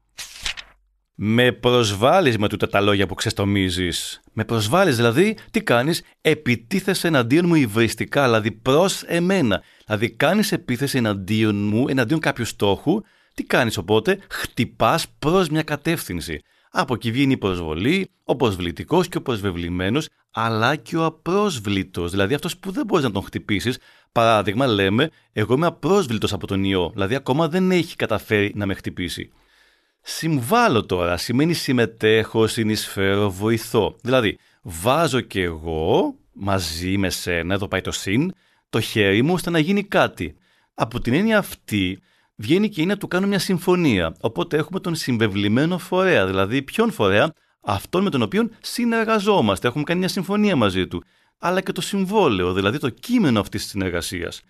Με 1.14 1.53
προσβάλλεις 1.53 2.38
με 2.38 2.48
τούτα 2.48 2.68
τα 2.68 2.81
λόγια 2.81 3.07
που 3.07 3.14
ξεστομίζεις. 3.14 4.20
Με 4.33 4.44
προσβάλλεις 4.44 4.96
δηλαδή, 4.96 5.37
τι 5.50 5.62
κάνεις, 5.62 6.03
επιτίθεσαι 6.20 7.07
εναντίον 7.07 7.46
μου 7.46 7.55
υβριστικά, 7.55 8.24
δηλαδή 8.24 8.50
προς 8.53 9.03
εμένα. 9.03 9.62
Δηλαδή 9.87 10.11
κάνεις 10.11 10.53
επίθεση 10.53 10.98
εναντίον 10.98 11.68
μου, 11.68 11.88
εναντίον 11.88 12.20
κάποιου 12.20 12.44
στόχου, 12.44 13.00
τι 13.35 13.44
κάνεις 13.44 13.76
οπότε, 13.76 14.18
χτυπάς 14.31 15.07
προς 15.18 15.48
μια 15.48 15.62
κατεύθυνση. 15.62 16.40
Από 16.72 16.94
εκεί 16.94 17.11
βγαίνει 17.11 17.33
η 17.33 17.37
προσβολή, 17.37 18.11
ο 18.24 18.37
προσβλητικός 18.37 19.09
και 19.09 19.16
ο 19.16 19.22
προσβεβλημένος, 19.22 20.09
αλλά 20.30 20.76
και 20.76 20.96
ο 20.96 21.04
απρόσβλητος, 21.04 22.11
δηλαδή 22.11 22.35
αυτός 22.35 22.56
που 22.56 22.70
δεν 22.70 22.87
μπορείς 22.87 23.04
να 23.04 23.11
τον 23.11 23.22
χτυπήσεις. 23.22 23.78
Παράδειγμα, 24.12 24.66
λέμε, 24.66 25.11
εγώ 25.33 25.54
είμαι 25.54 25.66
απρόσβλητος 25.66 26.33
από 26.33 26.46
τον 26.46 26.64
ιό, 26.64 26.90
δηλαδή 26.92 27.14
ακόμα 27.14 27.48
δεν 27.48 27.70
έχει 27.70 27.96
καταφέρει 27.96 28.52
να 28.54 28.66
με 28.66 28.74
χτυπήσει. 28.74 29.30
Συμβάλλω 30.00 30.87
τώρα, 30.87 31.16
σημαίνει 31.16 31.52
συμμετέχω, 31.52 32.46
συνεισφέρω, 32.46 33.30
βοηθώ. 33.30 33.96
Δηλαδή, 34.02 34.38
βάζω 34.62 35.20
και 35.20 35.42
εγώ 35.42 36.14
μαζί 36.33 36.96
με 36.96 37.11
σένα, 37.11 37.54
εδώ 37.54 37.68
πάει 37.68 37.80
το 37.80 37.92
συν, 37.92 38.33
το 38.70 38.80
χέρι 38.80 39.22
μου 39.22 39.33
ώστε 39.33 39.50
να 39.50 39.59
γίνει 39.59 39.85
κάτι. 39.85 40.37
Από 40.74 41.00
την 41.00 41.14
έννοια 41.14 41.38
αυτή, 41.38 42.00
βγαίνει 42.40 42.68
και 42.68 42.81
είναι 42.81 42.92
να 42.92 42.98
του 42.98 43.09
κάνω 43.09 43.26
μια 43.26 43.38
συμφωνία. 43.38 44.14
Οπότε 44.20 44.57
έχουμε 44.57 44.81
τον 44.81 44.94
συμβεβλημένο 44.94 45.79
φορέα, 45.79 46.26
δηλαδή 46.26 46.62
ποιον 46.62 46.90
φορέα, 46.92 47.33
αυτόν 47.61 48.03
με 48.03 48.11
τον 48.11 48.22
οποίο 48.22 48.48
συνεργαζόμαστε. 48.61 49.68
Έχουμε 49.68 49.85
κάνει 49.85 49.98
μια 49.98 50.09
συμφωνία 50.09 50.57
μαζί 50.57 50.87
του. 50.87 51.03
αλλά 51.40 51.61
και 51.61 51.72
το 51.72 51.81
συμβόλαιο, 51.81 52.53
δηλαδή 52.53 52.79
το 52.79 52.88
κείμενο 52.88 53.40
αυτής 53.40 53.62
της 53.62 53.70
συνεργασίας. 53.70 54.40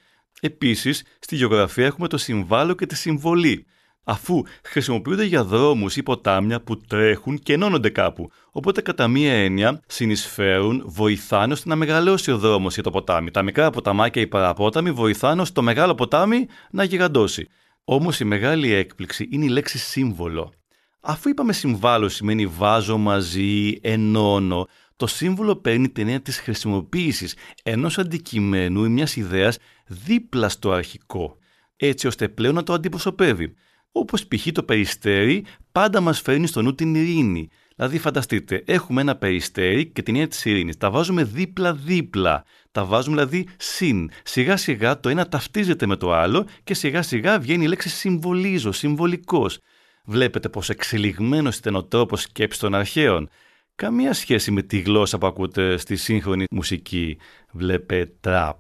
Επίσης, 0.40 1.05
στη 1.18 1.37
γεωγραφία 1.37 1.87
έχουμε 1.87 2.09
το 2.09 2.18
συμβάλλον 2.18 2.76
και 2.76 2.87
τη 2.87 2.96
συμβολή, 2.96 3.66
αφού 4.05 4.42
χρησιμοποιούνται 4.64 5.24
για 5.24 5.44
δρόμους 5.44 5.96
ή 5.96 6.03
ποτάμια 6.03 6.61
που 6.61 6.81
τρέχουν 6.81 7.38
και 7.38 7.53
ενώνονται 7.53 7.90
κάπου. 7.90 8.31
Οπότε 8.50 8.81
κατά 8.81 9.09
μία 9.09 9.33
έννοια 9.33 9.81
συνεισφέρουν, 9.87 10.83
βοηθάνε 10.87 11.53
ώστε 11.53 11.68
να 11.68 11.76
μεγαλώσει 11.76 12.31
ο 12.31 12.38
δρόμος 12.38 12.74
για 12.74 12.83
το 12.83 12.90
ποτάμι. 12.90 13.31
Τα 13.31 13.42
μικρά 13.42 13.70
ποταμάκια 13.70 14.22
ή 14.22 14.26
παραπόταμοι 14.26 14.90
βοηθάνε 14.92 15.40
ώστε 15.40 15.55
το 15.55 15.62
μεγάλο 15.62 15.94
ποτάμι 15.94 16.46
να 16.70 16.85
γιγαντώσει. 16.85 17.48
Όμως 17.84 18.20
η 18.20 18.24
μεγάλη 18.24 18.72
έκπληξη 18.72 19.28
είναι 19.30 19.44
η 19.44 19.48
λέξη 19.48 19.78
σύμβολο. 19.78 20.52
Αφού 21.00 21.28
είπαμε 21.28 21.52
συμβάλλω 21.52 22.08
σημαίνει 22.08 22.46
βάζω 22.46 22.98
μαζί, 22.98 23.78
ενώνω, 23.82 24.66
το 24.96 25.06
σύμβολο 25.06 25.56
παίρνει 25.56 25.88
την 25.88 26.02
έννοια 26.02 26.20
της 26.20 26.38
χρησιμοποίησης 26.38 27.36
ενός 27.62 27.98
αντικειμένου 27.98 28.84
ή 28.84 28.88
μιας 28.88 29.16
ιδέας 29.16 29.58
δίπλα 29.86 30.48
στο 30.48 30.70
αρχικό, 30.70 31.36
έτσι 31.76 32.06
ώστε 32.06 32.28
πλέον 32.28 32.54
να 32.54 32.62
το 32.62 32.72
αντιπροσωπεύει. 32.72 33.54
Όπως 33.92 34.26
π.χ. 34.26 34.46
το 34.53 34.62
περιστέρι 34.62 35.44
πάντα 35.72 36.00
μας 36.00 36.20
φέρνει 36.20 36.46
στο 36.46 36.62
νου 36.62 36.74
την 36.74 36.94
ειρήνη. 36.94 37.48
Δηλαδή 37.76 37.98
φανταστείτε, 37.98 38.62
έχουμε 38.66 39.00
ένα 39.00 39.16
περιστέρι 39.16 39.87
και 39.87 40.03
την 40.03 40.14
έννοια 40.14 40.29
της 40.29 40.44
ειρήνης. 40.44 40.76
Τα 40.76 40.90
βάζουμε 40.90 41.24
δίπλα-δίπλα. 41.24 42.44
Τα 42.72 42.85
βάζουμε 42.85 43.14
δηλαδή 43.14 43.48
συν. 43.57 44.11
Σιγά 44.24 44.57
σιγά 44.57 45.00
το 45.00 45.09
ένα 45.09 45.29
ταυτίζεται 45.29 45.87
με 45.87 45.96
το 45.96 46.12
άλλο 46.12 46.46
και 46.64 46.74
σιγά 46.74 47.03
σιγά 47.03 47.38
βγαίνει 47.38 47.64
η 47.64 47.68
λέξη 47.68 47.88
συμβολίζω, 47.88 48.72
συμβολικός. 48.72 49.59
Βλέπετε 50.05 50.48
πως 50.48 50.68
εξελιγμένος 50.68 51.57
ήταν 51.57 51.74
ο 51.74 51.85
τρόπος 51.85 52.20
σκέψης 52.20 52.61
των 52.61 52.74
αρχαίων. 52.74 53.29
Καμία 53.74 54.12
σχέση 54.12 54.50
με 54.50 54.62
τη 54.62 54.78
γλώσσα 54.80 55.18
που 55.18 55.26
ακούτε 55.26 55.76
στη 55.76 55.96
σύγχρονη 55.96 56.44
μουσική. 56.50 57.18
Βλέπε 57.52 58.12
τραπ, 58.20 58.56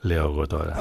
λέω 0.00 0.24
εγώ 0.24 0.46
τώρα. 0.46 0.76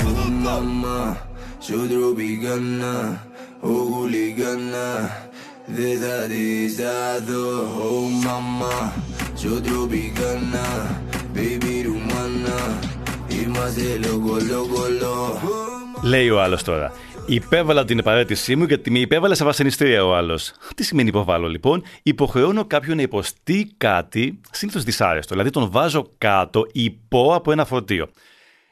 Λέει 16.04 16.30
ο 16.30 16.42
άλλος 16.42 16.64
τώρα. 16.64 16.92
Υπέβαλα 17.26 17.86
την 17.86 18.00
επαρέτησή 18.00 18.56
μου 18.56 18.64
γιατί 18.64 18.92
με 18.92 19.00
υπέβαλε 19.00 19.36
σε 19.36 19.44
βασανιστήρια 19.44 20.06
ο 20.06 20.16
άλλος. 20.16 20.54
Τι 20.76 20.84
σημαίνει 20.84 21.10
υποβάλλω 21.10 21.48
λοιπόν, 21.48 21.84
υποχρεώνω 22.04 22.66
κάποιον 22.66 22.96
να 22.96 23.02
υποστεί 23.02 23.74
κάτι 23.78 24.40
συνήθως 24.52 24.84
δυσάρεστο. 24.84 25.34
Δηλαδή 25.34 25.50
τον 25.50 25.72
βάζω 25.72 26.10
κάτω 26.18 26.68
υπό 26.72 27.34
από 27.36 27.52
ένα 27.52 27.66
φορτίο. 27.66 28.10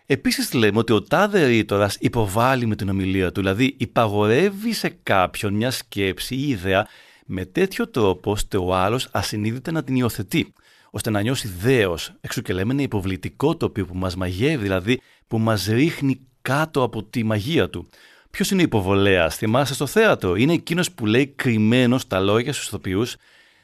Επίσης 0.05 0.53
λέμε 0.53 0.77
ότι 0.77 0.93
ο 0.93 1.01
τάδε 1.01 1.45
ρήτορας 1.45 1.97
υποβάλλει 1.99 2.65
με 2.65 2.75
την 2.75 2.89
ομιλία 2.89 3.31
του, 3.31 3.39
δηλαδή 3.41 3.75
υπαγορεύει 3.77 4.73
σε 4.73 4.97
κάποιον 5.03 5.53
μια 5.53 5.71
σκέψη 5.71 6.35
ή 6.35 6.49
ιδέα 6.49 6.87
με 7.25 7.45
τέτοιο 7.45 7.89
τρόπο 7.89 8.31
ώστε 8.31 8.57
ο 8.57 8.75
άλλος 8.75 9.07
ασυνείδητα 9.11 9.71
να 9.71 9.83
την 9.83 9.95
υιοθετεί, 9.95 10.53
ώστε 10.91 11.09
να 11.09 11.21
νιώσει 11.21 11.47
δέος. 11.47 12.13
Εξού 12.21 12.41
και 12.41 12.53
λέμε 12.53 12.73
είναι 12.73 12.81
υποβλητικό 12.81 13.57
τοπίο 13.57 13.85
που 13.85 13.95
μας 13.95 14.15
μαγεύει, 14.15 14.63
δηλαδή 14.63 15.01
που 15.27 15.39
μας 15.39 15.65
ρίχνει 15.65 16.19
κάτω 16.41 16.83
από 16.83 17.03
τη 17.03 17.23
μαγεία 17.23 17.69
του. 17.69 17.89
Ποιος 18.31 18.51
είναι 18.51 18.61
ο 18.61 18.63
υποβολέας, 18.63 19.35
θυμάσαι 19.35 19.73
στο 19.73 19.85
θέατρο. 19.85 20.35
Είναι 20.35 20.53
εκείνος 20.53 20.91
που 20.91 21.05
λέει 21.05 21.27
κρυμμένος 21.27 22.07
τα 22.07 22.19
λόγια 22.19 22.53
στους 22.53 22.67
ηθοποιούς. 22.67 23.15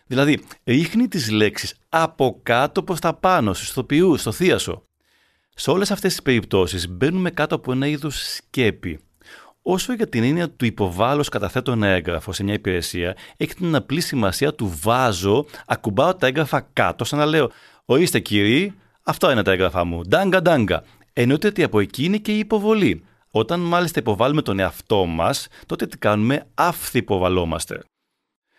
Δηλαδή, 0.07 0.39
ρίχνει 0.63 1.07
τις 1.07 1.31
λέξεις 1.31 1.75
από 1.89 2.39
κάτω 2.43 2.83
προς 2.83 2.99
τα 2.99 3.13
πάνω, 3.13 3.53
στους 3.53 3.69
ηθοποιούς, 3.69 4.21
στο 4.21 4.31
θίασο. 4.31 4.83
Σε 5.55 5.69
όλες 5.71 5.91
αυτές 5.91 6.11
τις 6.11 6.21
περιπτώσεις 6.21 6.89
μπαίνουμε 6.89 7.29
κάτω 7.29 7.55
από 7.55 7.71
ένα 7.71 7.87
είδο 7.87 8.09
σκέπη. 8.09 8.99
Όσο 9.61 9.93
για 9.93 10.07
την 10.07 10.23
έννοια 10.23 10.49
του 10.49 10.65
υποβάλλως 10.65 11.29
καταθέτω 11.29 11.71
ένα 11.71 11.87
έγγραφο 11.87 12.31
σε 12.31 12.43
μια 12.43 12.53
υπηρεσία, 12.53 13.15
έχει 13.37 13.53
την 13.53 13.75
απλή 13.75 14.01
σημασία 14.01 14.53
του 14.53 14.79
βάζω, 14.81 15.45
ακουμπάω 15.65 16.15
τα 16.15 16.27
έγγραφα 16.27 16.69
κάτω, 16.73 17.03
σαν 17.05 17.19
να 17.19 17.25
λέω: 17.25 17.51
Ορίστε 17.85 18.19
κύριοι, 18.19 18.73
αυτά 19.03 19.31
είναι 19.31 19.43
τα 19.43 19.51
έγγραφά 19.51 19.83
μου. 19.83 20.01
Ντάγκα, 20.07 20.41
ντάγκα. 20.41 20.83
Εννοείται 21.13 21.47
ότι 21.47 21.63
από 21.63 21.79
εκεί 21.79 22.03
είναι 22.03 22.17
και 22.17 22.35
η 22.35 22.37
υποβολή. 22.37 23.03
Όταν 23.31 23.59
μάλιστα 23.59 23.99
υποβάλλουμε 23.99 24.41
τον 24.41 24.59
εαυτό 24.59 25.05
μας, 25.05 25.47
τότε 25.65 25.87
τι 25.87 25.97
κάνουμε, 25.97 26.47
αυθυποβαλόμαστε. 26.53 27.83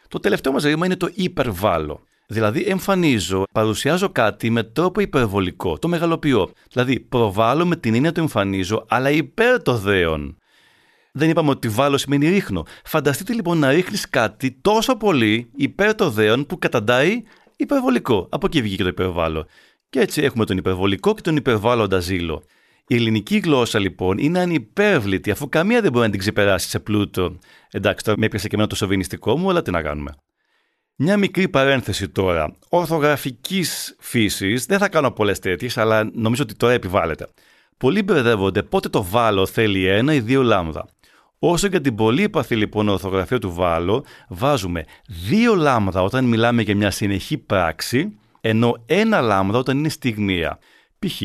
Το 0.09 0.18
τελευταίο 0.18 0.52
μας 0.52 0.62
ρήμα 0.62 0.87
είναι 0.87 0.96
το 0.96 1.09
υπερβάλλω. 1.14 2.00
Δηλαδή, 2.31 2.62
εμφανίζω, 2.62 3.44
παρουσιάζω 3.52 4.09
κάτι 4.09 4.50
με 4.50 4.62
τρόπο 4.62 5.00
υπερβολικό, 5.00 5.78
το 5.78 5.88
μεγαλοποιώ. 5.88 6.50
Δηλαδή, 6.70 7.00
προβάλλω 7.00 7.66
με 7.66 7.76
την 7.76 7.94
έννοια 7.94 8.12
του 8.12 8.20
εμφανίζω, 8.20 8.85
αλλά 8.88 9.11
υπέρ 9.11 9.62
το 9.62 9.76
δέον. 9.76 10.38
Δεν 11.12 11.31
είπαμε 11.31 11.50
ότι 11.50 11.68
βάλω 11.68 11.96
σημαίνει 11.96 12.28
ρίχνω. 12.28 12.66
Φανταστείτε 12.85 13.33
λοιπόν 13.33 13.59
να 13.59 13.70
ρίχνεις 13.70 14.09
κάτι 14.11 14.59
τόσο 14.61 14.96
πολύ 14.96 15.50
υπέρ 15.57 15.94
το 15.94 16.11
δέον 16.11 16.46
που 16.46 16.59
καταντάει 16.59 17.22
υπερβολικό. 17.57 18.28
Από 18.31 18.46
εκεί 18.46 18.62
βγήκε 18.62 18.83
το 18.83 18.88
υπερβάλλω. 18.88 19.46
Και 19.90 20.00
έτσι 20.00 20.22
έχουμε 20.22 20.44
τον 20.44 20.57
υπερβολικό 20.57 21.14
και 21.14 21.20
τον 21.20 21.37
υπερβάλλοντα 21.37 21.98
ζήλο. 21.98 22.42
Η 22.90 22.94
ελληνική 22.94 23.37
γλώσσα 23.38 23.79
λοιπόν 23.79 24.18
είναι 24.18 24.38
ανυπέρβλητη 24.38 25.31
αφού 25.31 25.48
καμία 25.48 25.81
δεν 25.81 25.92
μπορεί 25.92 26.05
να 26.05 26.11
την 26.11 26.20
ξεπεράσει 26.20 26.68
σε 26.68 26.79
πλούτο. 26.79 27.38
Εντάξει, 27.70 28.05
τώρα 28.05 28.18
με 28.18 28.27
έπιασε 28.27 28.48
και 28.48 28.55
εμένα 28.55 28.68
το 28.68 28.77
σοβινιστικό 28.77 29.38
μου, 29.38 29.51
αλλά 29.51 29.62
τι 29.62 29.70
να 29.70 29.83
κάνουμε. 29.83 30.14
Μια 30.96 31.16
μικρή 31.16 31.48
παρένθεση 31.48 32.09
τώρα. 32.09 32.57
Ορθογραφικής 32.68 33.96
φύσης, 33.98 34.66
δεν 34.66 34.79
θα 34.79 34.88
κάνω 34.88 35.11
πολλές 35.11 35.38
τέτοιες, 35.38 35.79
αλλά 35.79 36.11
νομίζω 36.12 36.42
ότι 36.42 36.55
τώρα 36.55 36.72
επιβάλλεται. 36.72 37.27
Πολλοί 37.77 38.03
μπερδεύονται 38.03 38.62
πότε 38.62 38.88
το 38.88 39.05
βάλο 39.05 39.46
θέλει 39.46 39.87
ένα 39.87 40.14
ή 40.14 40.20
δύο 40.20 40.42
λάμδα. 40.42 40.88
Όσο 41.38 41.66
για 41.66 41.81
την 41.81 41.94
πολύ 41.94 42.22
υπαθή 42.22 42.57
λοιπόν 42.57 42.88
ορθογραφία 42.88 43.38
του 43.38 43.55
βάλο, 43.55 44.05
βάζουμε 44.29 44.85
δύο 45.29 45.55
λάμδα 45.55 46.03
όταν 46.03 46.24
μιλάμε 46.24 46.62
για 46.62 46.77
μια 46.77 46.90
συνεχή 46.90 47.38
πράξη, 47.38 48.18
ενώ 48.40 48.83
ένα 48.87 49.20
λάμδα 49.20 49.59
όταν 49.59 49.79
είναι 49.79 49.88
στιγμία. 49.88 50.59
Π.χ. 50.98 51.22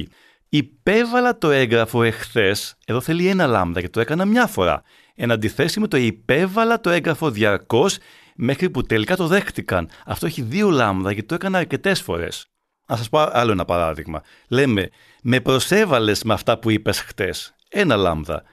Υπέβαλα 0.56 1.38
το 1.38 1.52
έγγραφο 1.52 2.04
εχθές, 2.04 2.76
εδώ 2.86 3.02
θέλει 3.02 3.28
ένα 3.28 3.46
λάμδα 3.46 3.82
και 3.82 3.90
το 3.90 4.00
έκανα 4.00 4.26
μια 4.26 4.48
φορά. 4.48 4.84
Εν 5.16 5.32
αντιθέσει 5.32 5.80
με 5.80 5.88
το 5.88 5.98
υπέβαλα 5.98 6.80
το 6.80 6.90
έγγραφο 6.90 7.32
διαρκώς 7.32 7.98
μέχρι 8.36 8.70
που 8.70 8.82
τελικά 8.82 9.16
το 9.16 9.28
δέχτηκαν. 9.28 9.90
Αυτό 10.06 10.26
έχει 10.26 10.42
δύο 10.42 10.70
λάμδα 10.70 11.12
γιατί 11.12 11.28
το 11.28 11.36
έκανα 11.36 11.58
αρκετές 11.58 12.02
φορές. 12.02 12.48
Να 12.88 12.96
σας 12.96 13.10
πω 13.10 13.20
άλλο 13.32 13.52
ένα 13.52 13.66
παράδειγμα. 13.66 14.22
Λέμε, 14.48 14.90
με 15.24 15.40
προσέβαλες 15.40 16.24
με 16.24 16.34
αυτά 16.34 16.60
που 16.60 16.70
είπες 16.70 17.00
χτες. 17.00 17.56
Ένα 17.70 17.96
λάμδα. 17.96 18.44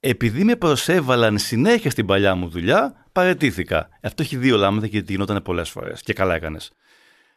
Επειδή 0.00 0.44
με 0.44 0.56
προσέβαλαν 0.56 1.38
συνέχεια 1.38 1.90
στην 1.90 2.06
παλιά 2.06 2.34
μου 2.34 2.48
δουλειά, 2.48 3.06
παρετήθηκα. 3.12 3.88
Αυτό 4.02 4.22
έχει 4.22 4.36
δύο 4.36 4.56
λάμδα 4.56 4.86
γιατί 4.86 5.12
γινόταν 5.12 5.42
πολλές 5.42 5.70
φορές. 5.70 6.02
Και 6.02 6.12
καλά 6.12 6.34
έκανες. 6.34 6.72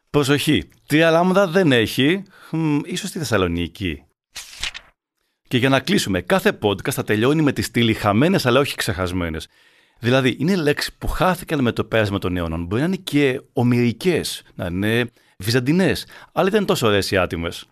Προσοχή, 0.10 0.70
τρία 0.88 1.12
λάμδα 1.12 1.48
δεν 1.48 1.72
έχει, 1.72 2.24
Μ, 2.52 2.80
ίσως 2.86 3.10
στη 3.10 3.18
Θεσσαλονίκη. 3.18 4.04
Και 5.48 5.58
για 5.58 5.70
να 5.70 5.80
κλείσουμε, 5.80 6.22
κάθε 6.22 6.58
podcast 6.62 6.92
θα 6.92 7.04
τελειώνει 7.04 7.42
με 7.42 7.52
τη 7.52 7.62
στήλη 7.62 7.94
χαμένες 7.94 8.46
αλλά 8.46 8.60
όχι 8.60 8.76
ξεχασμένες. 8.76 9.48
Δηλαδή, 10.00 10.36
είναι 10.40 10.56
λέξεις 10.56 10.94
που 10.94 11.08
χάθηκαν 11.08 11.62
με 11.62 11.72
το 11.72 11.84
πέρασμα 11.84 12.20
των 12.20 12.38
αιώνων. 12.38 12.66
Μπορεί 12.66 12.82
να 12.82 12.88
είναι 12.88 12.96
και 12.96 13.42
ομοιρικές, 13.54 14.44
να 14.56 14.66
είναι 14.66 15.12
βυζαντινές, 15.38 16.08
αλλά 16.32 16.50
δεν 16.50 16.58
είναι 16.58 16.68
τόσο 16.68 16.88
ωραίες 16.88 17.12
οι 17.12 17.18
άτιμες. 17.18 17.68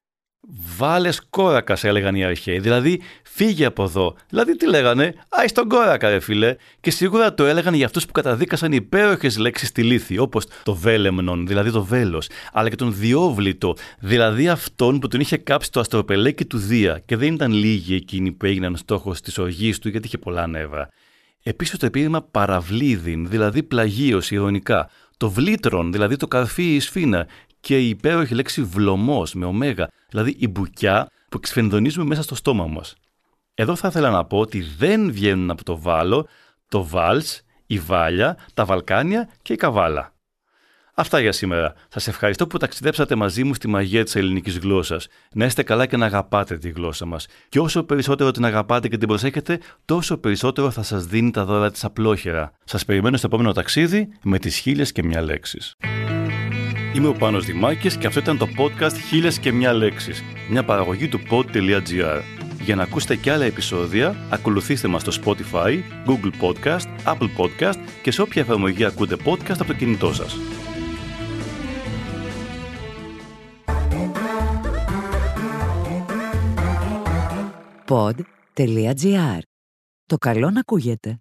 Βάλες 0.77 1.21
κόρακας, 1.29 1.83
έλεγαν 1.83 2.15
οι 2.15 2.23
αρχαίοι. 2.23 2.59
Δηλαδή, 2.59 3.01
φύγε 3.23 3.65
από 3.65 3.83
εδώ. 3.83 4.15
Δηλαδή, 4.29 4.55
τι 4.55 4.67
λέγανε, 4.67 5.13
Άι 5.29 5.47
στον 5.47 5.67
κόρακα, 5.67 6.09
ρε 6.09 6.19
φίλε. 6.19 6.55
Και 6.79 6.91
σίγουρα 6.91 7.33
το 7.33 7.45
έλεγαν 7.45 7.73
για 7.73 7.85
αυτούς 7.85 8.05
που 8.05 8.11
καταδίκασαν 8.11 8.71
υπέροχες 8.71 9.37
λέξεις 9.37 9.67
στη 9.67 9.83
λύθη, 9.83 10.17
όπως 10.17 10.45
το 10.63 10.75
βέλεμνον, 10.75 11.47
δηλαδή 11.47 11.71
το 11.71 11.83
βέλος, 11.83 12.29
αλλά 12.53 12.69
και 12.69 12.75
τον 12.75 12.95
διόβλητο, 12.95 13.75
δηλαδή 13.99 14.47
αυτόν 14.47 14.99
που 14.99 15.07
τον 15.07 15.19
είχε 15.19 15.37
κάψει 15.37 15.71
το 15.71 15.79
αστροπελέκι 15.79 16.45
του 16.45 16.57
Δία. 16.57 17.01
Και 17.05 17.15
δεν 17.15 17.33
ήταν 17.33 17.51
λίγοι 17.51 17.95
εκείνοι 17.95 18.31
που 18.31 18.45
έγιναν 18.45 18.75
στόχος 18.75 19.21
της 19.21 19.37
οργής 19.37 19.79
του, 19.79 19.89
γιατί 19.89 20.07
είχε 20.07 20.17
πολλά 20.17 20.47
νεύρα. 20.47 20.89
Επίσης 21.43 21.77
το 21.77 21.85
επίδημα 21.85 22.21
παραβλίδιν, 22.21 23.29
δηλαδή 23.29 23.63
πλαγίωση, 23.63 24.35
ηρωνικά. 24.35 24.89
Το 25.17 25.29
βλήτρον, 25.29 25.91
δηλαδή 25.91 26.15
το 26.15 26.27
καρφί 26.27 26.75
η 26.75 26.79
σφίνα 26.79 27.27
και 27.65 27.79
η 27.79 27.89
υπέροχη 27.89 28.33
λέξη 28.33 28.63
βλωμός 28.63 29.33
με 29.33 29.45
ωμέγα, 29.45 29.87
δηλαδή 30.09 30.35
η 30.39 30.47
μπουκιά 30.47 31.07
που 31.29 31.37
εξφενδονίζουμε 31.37 32.05
μέσα 32.05 32.21
στο 32.21 32.35
στόμα 32.35 32.67
μας. 32.67 32.95
Εδώ 33.53 33.75
θα 33.75 33.87
ήθελα 33.87 34.09
να 34.09 34.25
πω 34.25 34.37
ότι 34.37 34.61
δεν 34.77 35.11
βγαίνουν 35.11 35.49
από 35.51 35.63
το 35.63 35.79
βάλο 35.79 36.27
το 36.69 36.85
βάλς, 36.87 37.41
η 37.65 37.79
βάλια, 37.79 38.37
τα 38.53 38.65
Βαλκάνια 38.65 39.29
και 39.41 39.53
η 39.53 39.55
καβάλα. 39.55 40.13
Αυτά 40.93 41.19
για 41.19 41.31
σήμερα. 41.31 41.73
Σας 41.87 42.07
ευχαριστώ 42.07 42.47
που 42.47 42.57
ταξιδέψατε 42.57 43.15
μαζί 43.15 43.43
μου 43.43 43.53
στη 43.53 43.67
μαγεία 43.67 44.03
της 44.03 44.15
ελληνικής 44.15 44.57
γλώσσας. 44.57 45.07
Να 45.33 45.45
είστε 45.45 45.63
καλά 45.63 45.85
και 45.85 45.97
να 45.97 46.05
αγαπάτε 46.05 46.57
τη 46.57 46.69
γλώσσα 46.69 47.05
μας. 47.05 47.27
Και 47.49 47.59
όσο 47.59 47.83
περισσότερο 47.83 48.31
την 48.31 48.45
αγαπάτε 48.45 48.87
και 48.87 48.97
την 48.97 49.07
προσέχετε, 49.07 49.59
τόσο 49.85 50.17
περισσότερο 50.17 50.71
θα 50.71 50.83
σας 50.83 51.05
δίνει 51.05 51.31
τα 51.31 51.45
δώρα 51.45 51.71
της 51.71 51.83
απλόχερα. 51.83 52.51
Σας 52.63 52.85
περιμένω 52.85 53.17
στο 53.17 53.27
επόμενο 53.27 53.51
ταξίδι 53.51 54.09
με 54.23 54.39
τις 54.39 54.57
χίλιες 54.57 54.91
και 54.91 55.03
μια 55.03 55.21
λέξεις. 55.21 55.75
Είμαι 56.95 57.07
ο 57.07 57.13
Πάνος 57.13 57.45
Δημάκης 57.45 57.97
και 57.97 58.07
αυτό 58.07 58.19
ήταν 58.19 58.37
το 58.37 58.47
podcast 58.57 58.93
«Χίλιες 59.07 59.39
και 59.39 59.51
μια 59.51 59.73
λέξεις», 59.73 60.23
μια 60.49 60.63
παραγωγή 60.63 61.07
του 61.07 61.19
pod.gr. 61.29 62.21
Για 62.61 62.75
να 62.75 62.83
ακούσετε 62.83 63.15
και 63.15 63.31
άλλα 63.31 63.45
επεισόδια, 63.45 64.15
ακολουθήστε 64.29 64.87
μας 64.87 65.01
στο 65.01 65.11
Spotify, 65.23 65.79
Google 66.07 66.31
Podcast, 66.41 67.13
Apple 67.13 67.29
Podcast 67.37 67.77
και 68.03 68.11
σε 68.11 68.21
όποια 68.21 68.41
εφαρμογή 68.41 68.83
ακούτε 68.83 69.15
podcast 69.25 69.55
από 69.59 69.65
το 69.65 69.73
κινητό 69.73 70.13
σας. 70.13 70.35
Pod.gr. 77.87 79.39
Το 80.05 80.17
καλό 80.17 80.49
να 80.49 80.59
ακούγεται. 80.59 81.19